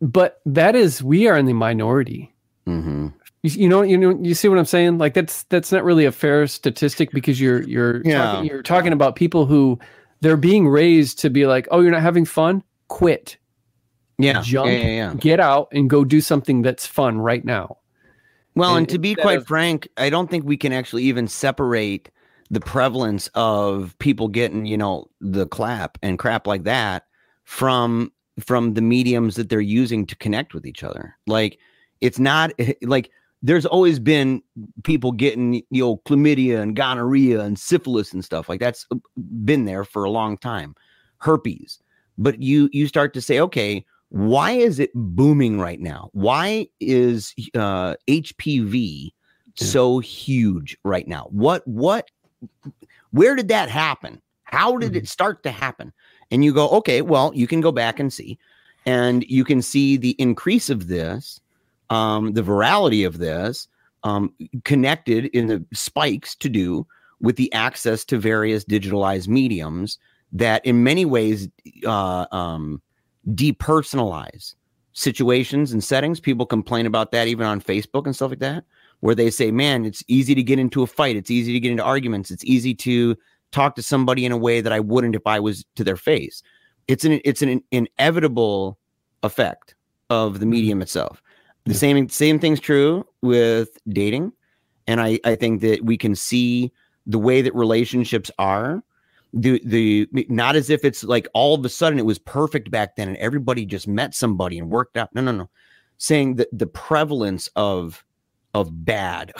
[0.00, 2.34] but that is we are in the minority.
[2.66, 3.12] Mhm.
[3.42, 4.98] You, you know, you know, you see what I'm saying?
[4.98, 8.22] Like that's that's not really a fair statistic because you're you're Yeah.
[8.22, 9.78] talking, you're talking about people who
[10.20, 13.36] they're being raised to be like, oh, you're not having fun, quit,
[14.18, 14.40] Yeah.
[14.42, 15.14] jump, Yeah, yeah, yeah.
[15.14, 17.78] get out, and go do something that's fun right now.
[18.54, 21.28] Well, and, And to be quite of- frank, I don't think we can actually even
[21.28, 22.10] separate
[22.50, 27.06] the prevalence of people getting, you know, the clap and crap like that
[27.44, 31.16] from from the mediums that they're using to connect with each other.
[31.26, 31.58] Like
[32.00, 32.52] it's not
[32.82, 33.10] like
[33.42, 34.42] there's always been
[34.84, 38.96] people getting, you know, chlamydia and gonorrhea and syphilis and stuff like that's uh,
[39.44, 40.74] been there for a long time.
[41.18, 41.78] Herpes.
[42.16, 46.10] But you you start to say, okay, why is it booming right now?
[46.12, 49.12] Why is uh, HPV
[49.54, 51.28] so huge right now?
[51.30, 52.10] What what
[53.10, 54.20] where did that happen?
[54.44, 55.92] How did it start to happen?
[56.30, 58.38] And you go, okay, well, you can go back and see,
[58.84, 61.40] and you can see the increase of this,
[61.90, 63.68] um, the virality of this,
[64.02, 64.32] um,
[64.64, 66.86] connected in the spikes to do
[67.20, 69.98] with the access to various digitalized mediums
[70.32, 71.48] that, in many ways,
[71.84, 72.80] uh, um,
[73.34, 74.54] depersonalize
[74.92, 76.20] situations and settings.
[76.20, 78.64] People complain about that even on Facebook and stuff like that,
[79.00, 81.16] where they say, man, it's easy to get into a fight.
[81.16, 82.30] It's easy to get into arguments.
[82.30, 83.16] It's easy to
[83.52, 86.42] talk to somebody in a way that I wouldn't if I was to their face.
[86.88, 88.78] It's an it's an inevitable
[89.22, 89.74] effect
[90.10, 90.50] of the mm-hmm.
[90.50, 91.22] medium itself.
[91.64, 91.78] The Yeah.
[91.78, 94.32] same same thing's true with dating.
[94.86, 96.72] And I, I think that we can see
[97.06, 98.84] the way that relationships are
[99.36, 102.96] the the not as if it's like all of a sudden it was perfect back
[102.96, 105.14] then and everybody just met somebody and worked out.
[105.14, 105.50] No, no, no.
[105.98, 108.04] Saying that the prevalence of
[108.54, 109.32] of bad,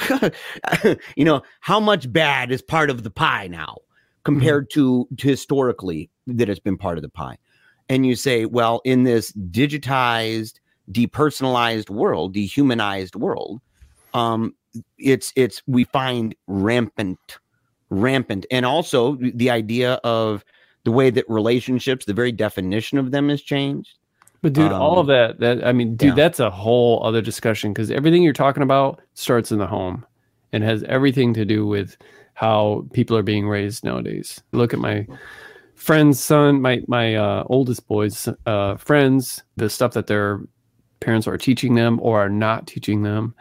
[1.16, 3.78] you know, how much bad is part of the pie now
[4.24, 7.38] compared to, to historically that it's been part of the pie.
[7.88, 10.54] And you say, well, in this digitized,
[10.90, 13.62] depersonalized world, dehumanized world,
[14.12, 14.54] um,
[14.98, 17.38] it's it's we find rampant
[17.90, 20.44] rampant and also the idea of
[20.84, 23.98] the way that relationships the very definition of them has changed
[24.42, 26.14] But dude, all of Um, that that I mean, dude, yeah.
[26.14, 30.04] that's a whole other discussion because everything you're talking about starts in the home
[30.52, 31.96] and has everything to do with
[32.34, 34.42] how people are being raised nowadays.
[34.52, 35.06] Look at my
[35.74, 40.40] friend's son, my my uh, oldest boy's uh, friends, the stuff that their
[41.00, 43.34] parents are teaching them or are not teaching them,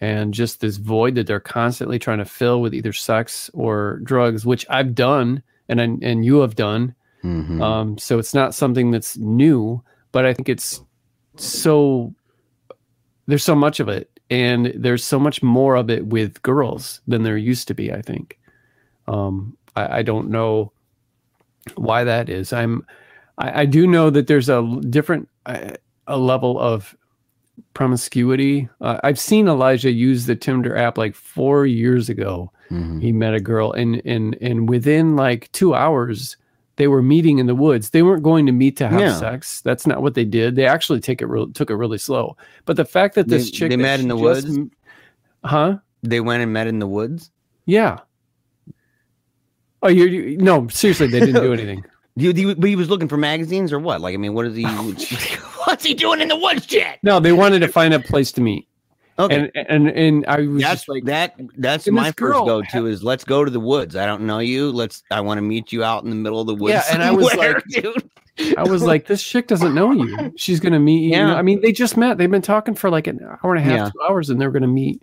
[0.00, 4.44] and just this void that they're constantly trying to fill with either sex or drugs,
[4.44, 6.94] which I've done and I, and you have done.
[7.24, 7.60] Mhm.
[7.60, 9.82] Um, so it's not something that's new,
[10.12, 10.82] but I think it's
[11.36, 12.14] so
[13.26, 17.22] there's so much of it, and there's so much more of it with girls than
[17.24, 17.92] there used to be.
[17.92, 18.38] I think.
[19.08, 20.72] Um, I, I don't know
[21.74, 22.52] why that is.
[22.52, 22.86] I'm.
[23.38, 25.72] I, I do know that there's a different uh,
[26.06, 26.96] a level of
[27.74, 28.68] promiscuity.
[28.80, 32.50] Uh, I've seen Elijah use the Tinder app like four years ago.
[32.70, 33.00] Mhm.
[33.00, 36.36] he met a girl and and and within like two hours
[36.74, 37.90] they were meeting in the woods.
[37.90, 39.14] They weren't going to meet to have Yeah.
[39.16, 39.60] sex.
[39.62, 40.56] That's not what they did.
[40.56, 42.36] They actually take it real took it really slow.
[42.64, 44.58] But the fact that this They- chick they met in the just woods?
[45.44, 45.78] huh?
[46.02, 47.30] They went and met in the woods?
[47.66, 48.00] Yeah.
[49.82, 51.84] Oh you, no seriously they didn't do anything
[52.16, 54.00] you, you- but he was looking for magazines or what?
[54.00, 54.64] Like, I mean, what is he?
[55.64, 56.98] what's he doing in the woods, Jet?
[57.02, 58.68] no they wanted to find a place to meet
[59.18, 61.34] Okay, and and and i was that's just like that.
[61.56, 63.96] That's my first go to is let's go to the woods.
[63.96, 64.70] I don't know you.
[64.70, 65.02] Let's.
[65.10, 66.74] I want to meet you out in the middle of the woods.
[66.74, 68.10] Yeah, and I was like- dude.
[68.58, 70.34] I was like, this chick doesn't know you.
[70.36, 71.12] She's gonna meet you.
[71.12, 71.34] Yeah.
[71.34, 72.18] I mean, they just met.
[72.18, 73.84] They've been talking for like an hour and a half, Yeah.
[73.90, 75.02] two hours, and they're gonna meet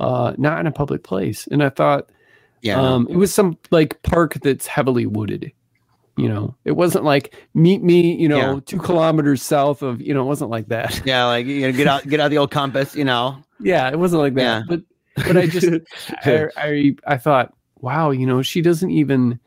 [0.00, 1.46] uh not in a public place.
[1.50, 2.10] And I thought
[2.60, 5.50] yeah, um it was some like park that's heavily wooded.
[6.16, 8.60] You know, it wasn't like meet me, you know, Yeah.
[8.64, 11.02] two kilometers south of, you know, it wasn't like that.
[11.04, 12.94] yeah, like you know, get out, get out the old compass.
[12.96, 14.40] You know, Yeah, it wasn't like that.
[14.42, 14.62] Yeah.
[14.66, 14.80] But
[15.26, 15.68] but I just
[16.24, 19.38] I, I I thought, wow, you know, she doesn't even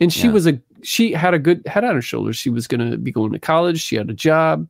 [0.00, 0.32] and she Yeah.
[0.34, 2.36] was a she had a good head on her shoulders.
[2.36, 4.68] She was gonna be going to college, she had a job.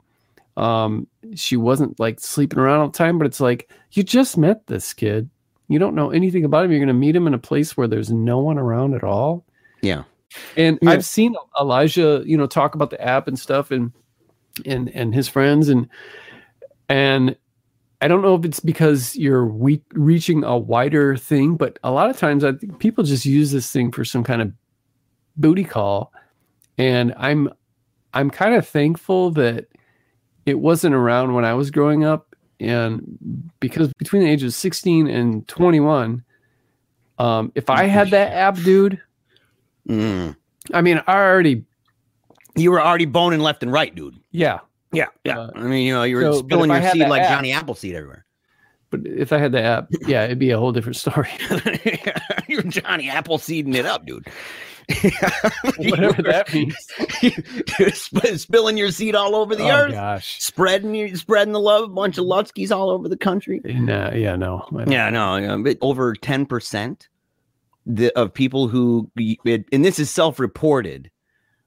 [0.57, 4.67] Um, she wasn't like sleeping around all the time, but it's like you just met
[4.69, 5.29] this kid.
[5.69, 6.71] You don't know anything about him.
[6.71, 9.45] You're gonna meet him in a place where there's no one around at all.
[9.83, 10.05] yeah,
[10.57, 10.91] And Yeah.
[10.91, 13.93] I've seen Elijah, you know, talk about the app and stuff, and
[14.66, 15.89] and and his friends and
[16.89, 17.37] and
[18.01, 22.11] I don't know if it's because you're we- reaching a wider thing, but a lot
[22.11, 24.53] of times I think people just use this thing for some kind of
[25.37, 26.12] booty call,
[26.76, 27.49] and I'm
[28.14, 29.66] I'm kind of thankful that
[30.47, 33.18] it wasn't around when I was growing up, and
[33.61, 36.22] because between the ages of 16 and 21,
[37.18, 39.01] um, if I had that app, dude,
[39.89, 40.36] Mm.
[40.72, 41.64] I mean, I already
[42.57, 44.16] You were already boning left and right, dude.
[44.30, 44.61] yeah,
[44.93, 45.39] Yeah, yeah.
[45.39, 47.95] Uh, I mean, you know, you were so, spilling your seed like app- Johnny Appleseed
[47.95, 48.24] everywhere.
[48.91, 51.28] but if I had the app, yeah, it'd be a whole different story.
[52.49, 54.26] You're Johnny Appleseeding it up, dude.
[55.76, 56.74] Whatever that means.
[58.01, 60.43] Sp- spilling your seed all over the oh earth, gosh.
[60.43, 63.61] spreading your spreading the love, a bunch of Lutskis all over the country.
[63.64, 64.66] No, yeah, no.
[64.86, 67.09] Yeah, no, know, but over ten percent
[67.89, 71.11] the of people who and this is self-reported,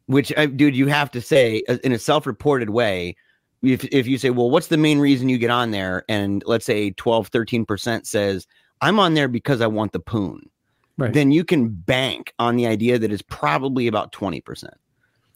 [0.05, 3.15] which I, dude, you have to say uh, in a self-reported way.
[3.63, 6.03] If if you say, well, what's the main reason you get on there?
[6.07, 8.47] And let's say 12, 13 percent says,
[8.81, 10.49] I'm on there because I want the poon.
[10.97, 11.13] Right.
[11.13, 14.75] Then you can bank on the idea that it's probably about 20 percent.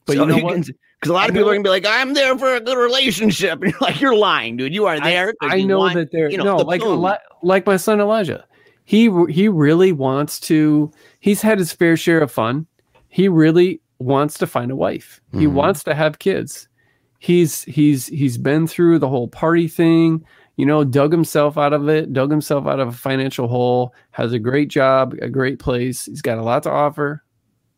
[0.06, 0.56] But you know what?
[0.56, 2.78] Because a lot I of people are gonna be like, I'm there for a good
[2.78, 3.62] relationship.
[3.62, 4.74] And you're like, you're lying, dude.
[4.74, 7.16] You are there." I you know that they're you know, no the like poon.
[7.42, 8.46] Like my son Elijah.
[8.86, 10.92] He he really wants to.
[11.20, 12.68] He's had his fair share of fun.
[13.10, 15.22] He really wants to find a wife.
[15.32, 15.54] He Mhm.
[15.54, 16.68] wants to have kids.
[17.20, 20.24] He's he's he's been through the whole party thing.
[20.58, 22.14] You know, dug himself out of it.
[22.14, 23.94] Dug himself out of a financial hole.
[24.12, 26.06] Has a great job, a great place.
[26.06, 27.24] He's got a lot to offer.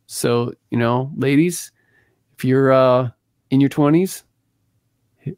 [0.07, 1.71] So you know, ladies,
[2.37, 3.09] if you're uh
[3.49, 4.23] in your twenties,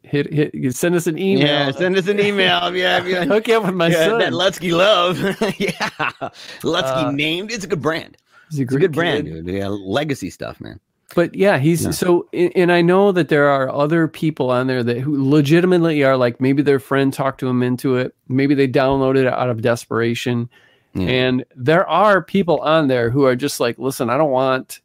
[0.02, 1.46] hit, hit hit send us an email.
[1.46, 2.74] Yeah, send us an email.
[2.74, 3.24] Yeah, yeah.
[3.26, 4.18] Hook you up with my yeah, son.
[4.20, 5.18] that Lutsky love.
[5.58, 6.30] yeah,
[6.62, 7.50] Lutsky Uh, named.
[7.52, 8.16] It's a good brand.
[8.50, 9.46] He's a It's a good brand, dude.
[9.46, 10.80] Yeah, legacy stuff, man.
[11.14, 15.00] But yeah, he's so, and I know that there are other people on there that
[15.00, 19.22] who legitimately are like maybe their friend talked to them into it, maybe they downloaded
[19.22, 20.48] it out of desperation,
[20.94, 21.08] Yeah.
[21.08, 24.78] and there are people on there who are just like, listen, I don't want,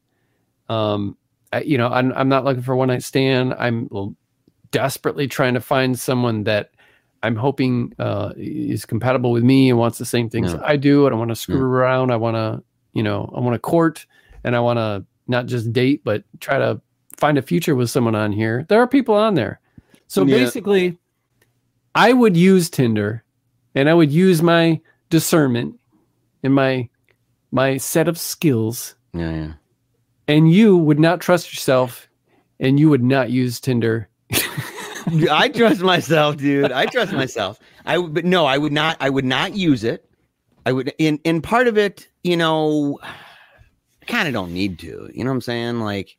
[0.68, 1.16] um,
[1.54, 3.54] I, you know, I'm I'm not looking for one night stand.
[3.60, 3.88] I'm
[4.72, 6.72] desperately trying to find someone that
[7.24, 10.60] I'm hoping uh, is compatible with me and wants the same things Yeah.
[10.64, 11.06] I do.
[11.06, 12.12] I don't want to screw around.
[12.12, 12.64] I want to,
[12.94, 14.06] you know, I want to court
[14.44, 16.80] and I want to not just date, but try to
[17.18, 18.66] find a future with someone on here.
[18.70, 19.60] There are people on there.
[20.08, 20.38] So Yeah.
[20.38, 20.98] basically,
[21.96, 23.24] I would use Tinder
[23.74, 25.80] and I would use my discernment
[26.44, 26.90] and my
[27.52, 29.54] my set of skills yeah, yeah.
[30.28, 32.10] and you would not trust yourself
[32.60, 34.10] and you would not use Tinder.
[35.32, 36.72] I trust myself, dude.
[36.72, 37.60] I trust myself.
[37.86, 38.98] I would, but no, I would not.
[39.00, 40.10] I would not use it.
[40.66, 40.94] I would.
[40.98, 45.10] In in part of it, you know, I kind of don't need to.
[45.14, 45.80] You know what I'm saying?
[45.82, 46.18] Like,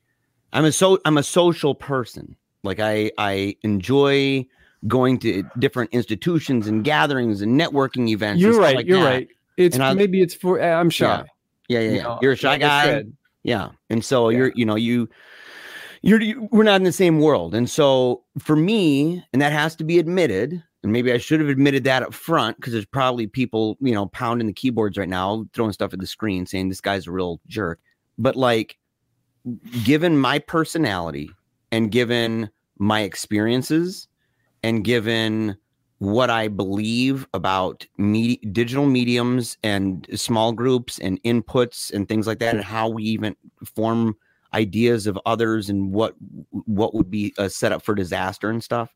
[0.52, 2.36] I'm a so I'm a social person.
[2.62, 4.46] Like, I I enjoy
[4.86, 8.40] going to different institutions and gatherings and networking events.
[8.40, 8.76] You're right.
[8.76, 9.10] like you're that.
[9.10, 9.28] right.
[9.56, 11.24] It's I- maybe it's for I'm shy.
[11.68, 12.02] Yeah, yeah, you yeah.
[12.02, 13.02] know, You're a shy like guy.
[13.42, 13.70] Yeah.
[13.90, 14.38] And so Yeah.
[14.38, 15.08] you're, you know, you,
[16.02, 17.54] you're, you, we're not in the same world.
[17.54, 21.48] And so for me, and that has to be admitted, and maybe I should have
[21.48, 25.46] admitted that up front because there's probably people, you know, pounding the keyboards right now,
[25.52, 27.80] throwing stuff at the screen saying this guy's a real jerk.
[28.18, 28.78] But like,
[29.84, 31.30] given my personality
[31.72, 34.08] and given my experiences
[34.62, 35.56] and given
[35.98, 42.38] what I believe about me- digital mediums and small groups and inputs and things like
[42.40, 43.34] that, and how we even
[43.64, 44.16] form
[44.56, 46.14] ideas of others and what
[46.50, 48.94] what would be uh, a setup for disaster and stuff.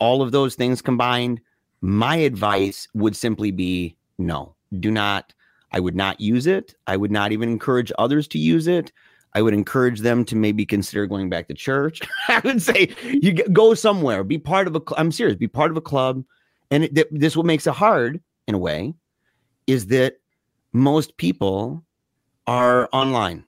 [0.00, 1.40] All of those things combined,
[1.80, 5.32] my advice would simply be no, do not.
[5.70, 6.74] I would not use it.
[6.86, 8.90] I would not even encourage others to use it.
[9.34, 12.00] I would encourage them to maybe consider going back to church.
[12.28, 14.82] I would say you go somewhere, be part of a.
[14.96, 16.24] I'm serious, be part of a club.
[16.70, 18.94] And it, th- this what makes it hard in a way
[19.66, 20.16] is that
[20.72, 21.84] most people
[22.46, 23.44] are online,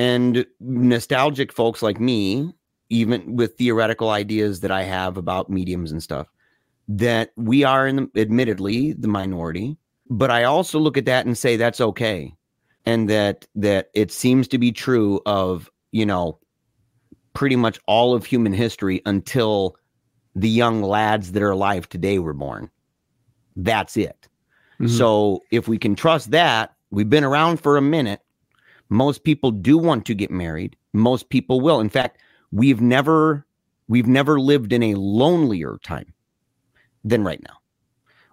[0.00, 2.52] and nostalgic folks like me,
[2.88, 6.26] even with theoretical ideas that I have about mediums and stuff,
[6.88, 9.76] that we are in the, admittedly the minority.
[10.08, 12.34] But I also look at that and say that's okay
[12.86, 16.38] and that that it seems to be true of you know
[17.34, 19.76] pretty much all of human history until
[20.34, 22.70] the young lads that are alive today were born
[23.56, 24.28] that's it
[24.80, 24.88] Mhm.
[24.88, 28.20] so if we can trust that we've been around for a minute
[28.90, 30.76] most people do want to get married.
[30.92, 31.80] Most people will.
[31.80, 32.18] In fact
[32.52, 33.46] we've never
[33.88, 36.12] we've never lived in a lonelier time
[37.04, 37.56] than right now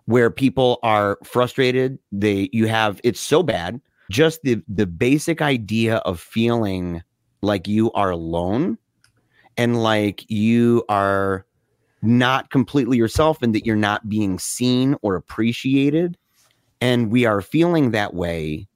[0.06, 2.00] where people are frustrated.
[2.12, 3.80] They you have it's so bad.
[4.10, 7.04] Just the the basic idea of feeling
[7.42, 8.78] like you are alone
[9.58, 11.46] and like you are
[12.02, 16.18] not completely yourself and that you're not being seen or appreciated.
[16.80, 18.67] And we are feeling that way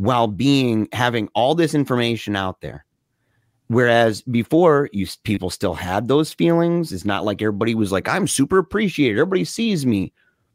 [0.00, 2.86] while being having all this information out there.
[3.66, 6.90] Whereas before you people still had those feelings.
[6.90, 9.18] It's not like everybody was like i'm super appreciated.
[9.18, 10.14] Everybody sees me.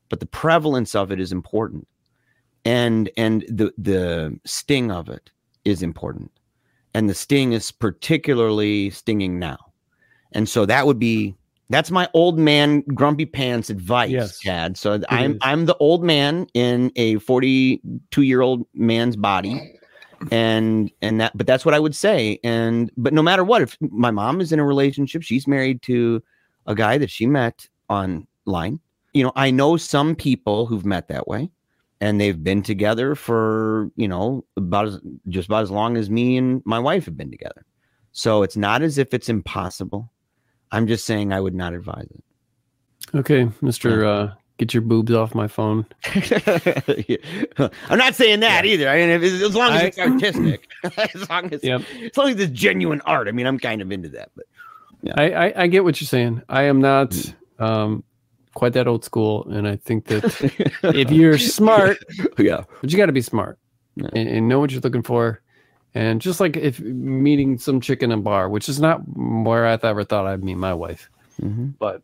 [0.09, 1.87] But the prevalence of it is important.
[2.65, 5.29] And and the the sting of it
[5.63, 6.31] is important.
[6.95, 9.59] And the sting is particularly stinging now.
[10.31, 11.35] And so that would be
[11.69, 14.77] that's my old man grumpy pants advice, Yes, Chad.
[14.77, 15.37] So I'm is.
[15.41, 19.79] I'm the old man in a 42 year old man's body.
[20.31, 22.39] And and that but that's what I would say.
[22.43, 26.23] And but no matter what, if my mom is in a relationship, she's married to
[26.67, 28.79] a guy that she met online.
[29.13, 31.49] You know, I know some people who've met that way
[32.01, 34.99] and they've been together for, you know, about as
[35.29, 37.65] just about as long as me and my wife have been together.
[38.11, 40.11] So it's not as if it's impossible.
[40.75, 42.23] I'm just saying I would not advise it.
[43.17, 45.85] Okay, Mister, uh, get your boobs off my phone.
[46.05, 48.89] I'm not saying that either.
[48.89, 50.67] I mean, if as long as I- it's artistic,
[51.13, 51.81] as long as Yep.
[52.11, 53.27] as long as it's genuine art.
[53.27, 54.45] I mean, I'm kind of into that, but
[55.17, 56.41] I, I I get what you're saying.
[56.49, 57.33] I am not Mm.
[57.65, 58.03] um
[58.53, 60.23] quite that old school, and I think that
[60.83, 61.97] if you're smart,
[62.37, 63.59] yeah, but you got to be smart
[63.95, 64.07] Yeah.
[64.13, 65.41] and, and know what you're looking for.
[65.95, 69.79] And just like if meeting some chick in a bar, which is not where I
[69.81, 71.09] ever thought I'd meet my wife,
[71.41, 71.73] Mhm.
[71.79, 72.01] but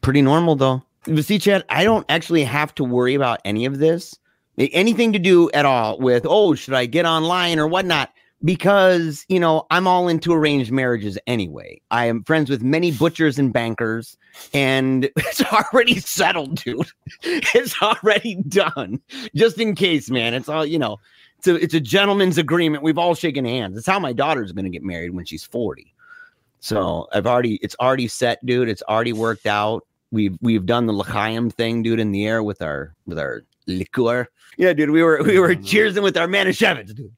[0.00, 0.82] pretty normal though.
[1.04, 4.18] But see, Chad, I don't actually have to worry about any of this,
[4.58, 8.10] anything to do at all with oh, should I get online or whatnot?
[8.44, 11.80] Because you know I'm all into arranged marriages anyway.
[11.90, 14.16] I am friends with many butchers and bankers,
[14.54, 16.86] and it's already settled, dude.
[17.54, 19.00] It's already done.
[19.34, 20.32] Just in case, man.
[20.32, 20.98] It's all you know.
[21.38, 22.82] It's a it's a gentleman's agreement.
[22.82, 23.76] We've all shaken hands.
[23.76, 25.92] It's how my daughter's going to get married when she's forty.
[26.60, 28.68] So I've already it's already set, dude.
[28.68, 29.86] It's already worked out.
[30.10, 34.26] We've we've done the l'chaim thing, dude, in the air with our with our liqueur.
[34.56, 34.90] Yeah, dude.
[34.90, 35.64] We were we were Mhm.
[35.64, 37.12] cheersing with our Manischewitz, dude.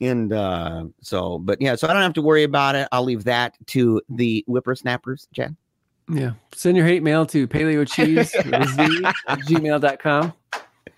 [0.00, 2.88] And uh so, but yeah, so I don't have to worry about it.
[2.92, 5.56] I'll leave that to the whippersnappers, Jen.
[6.08, 8.34] yeah, send your hate mail to paleocheese
[9.28, 10.32] at gmail.com.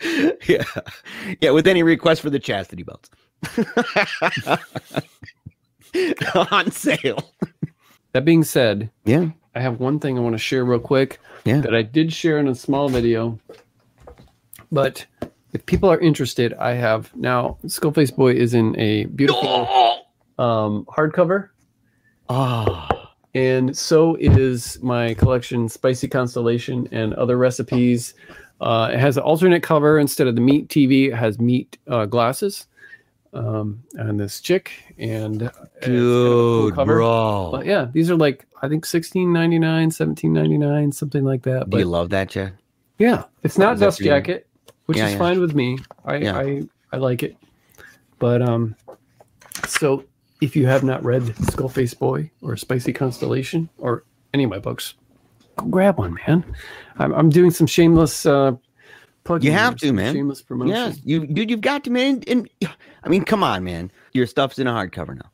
[0.48, 0.64] yeah,
[1.40, 1.50] yeah.
[1.50, 3.10] With any request for the chastity belts
[6.50, 7.32] on sale.
[8.12, 11.60] That being said, Yeah, I have one thing I want to share real quick Yeah.
[11.60, 13.38] that I did share in a small video.
[14.72, 15.06] But
[15.52, 20.06] if people are interested, I have now Skullface Boy is in a beautiful
[20.38, 21.48] um, hardcover,
[22.28, 22.88] Oh,
[23.34, 28.14] and so is my collection Spicy Constellation and other recipes.
[28.60, 31.08] Uh, it has an alternate cover instead of the meat TV.
[31.08, 32.66] It has meat uh, glasses
[33.32, 35.52] um, and this chick and a
[35.82, 36.96] cool cover.
[36.96, 37.48] bro.
[37.52, 41.42] But yeah, these are like I think sixteen ninety nine, seventeen ninety nine, something like
[41.44, 41.64] that.
[41.64, 42.52] Do But you love that, Chad?
[42.98, 44.46] yeah, it's not Is dust jacket,
[44.86, 45.18] which Yeah, is yeah.
[45.18, 45.78] fine with me.
[46.04, 46.36] I, Yeah.
[46.38, 47.36] I I like it.
[48.18, 48.76] But um,
[49.66, 50.04] so
[50.42, 54.04] if you have not read Skullface Boy or Spicy Constellation or
[54.34, 54.94] any of my books,
[55.60, 56.44] go grab one, man.
[56.98, 58.52] I'm I'm doing some shameless uh
[59.24, 59.46] plugging.
[59.46, 60.14] You have to, man.
[60.14, 60.74] Shameless promotion.
[60.74, 62.22] Yes, you dude, you've got to, man.
[62.26, 62.48] And
[63.04, 63.90] I mean, come on, man.
[64.12, 65.30] Your stuff's in a hardcover now.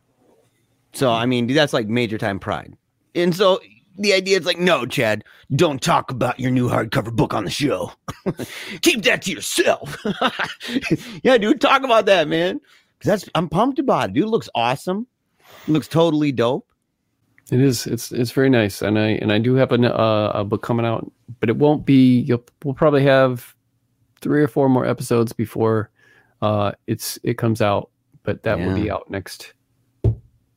[0.93, 2.77] So I mean, that's like major time pride.
[3.15, 3.61] And so
[3.99, 5.25] the idea is like, no, Chad,
[5.55, 7.93] don't talk about your new hardcover book on the show.
[8.83, 9.97] Keep that to yourself.
[11.23, 12.61] yeah, dude, talk about that, man.
[13.01, 14.13] 'Cause that's I'm pumped about it.
[14.15, 15.07] Dude, it looks awesome.
[15.67, 16.66] It looks totally dope.
[17.53, 17.87] It is.
[17.87, 20.85] It's it's very nice, and I and I do have a uh, a book coming
[20.85, 22.21] out, but it won't be.
[22.21, 23.55] You'll we'll probably have
[24.21, 25.91] three or four more episodes before
[26.43, 27.91] uh it's it comes out,
[28.25, 29.53] but that will be out next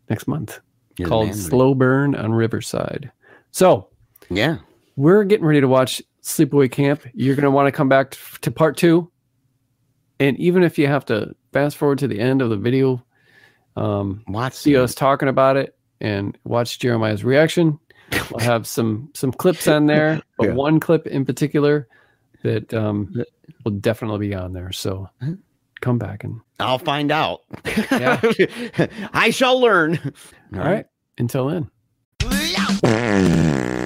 [0.09, 0.59] next month.
[0.97, 1.35] You're called.
[1.35, 3.11] Slow Burn on Riverside.
[3.51, 3.89] So
[4.29, 4.57] Yeah.
[4.95, 7.03] we're getting ready to watch Sleepaway Camp.
[7.13, 9.11] You're gonna want to come back t- to part two,
[10.19, 13.03] and even if you have to fast forward to the end of the video,
[13.75, 17.80] um, Watch see us talking about it and watch Jeremiah's reaction.
[18.32, 20.54] We'll have some some clips on there, but Yeah.
[20.54, 21.88] one clip in particular
[22.43, 23.14] that um,
[23.64, 24.72] will definitely be on there.
[24.72, 25.10] So
[25.82, 27.41] come back and I'll find out.
[27.91, 28.20] Yeah.
[29.14, 30.00] I shall learn.
[30.54, 30.86] all right.
[31.18, 31.70] Until then.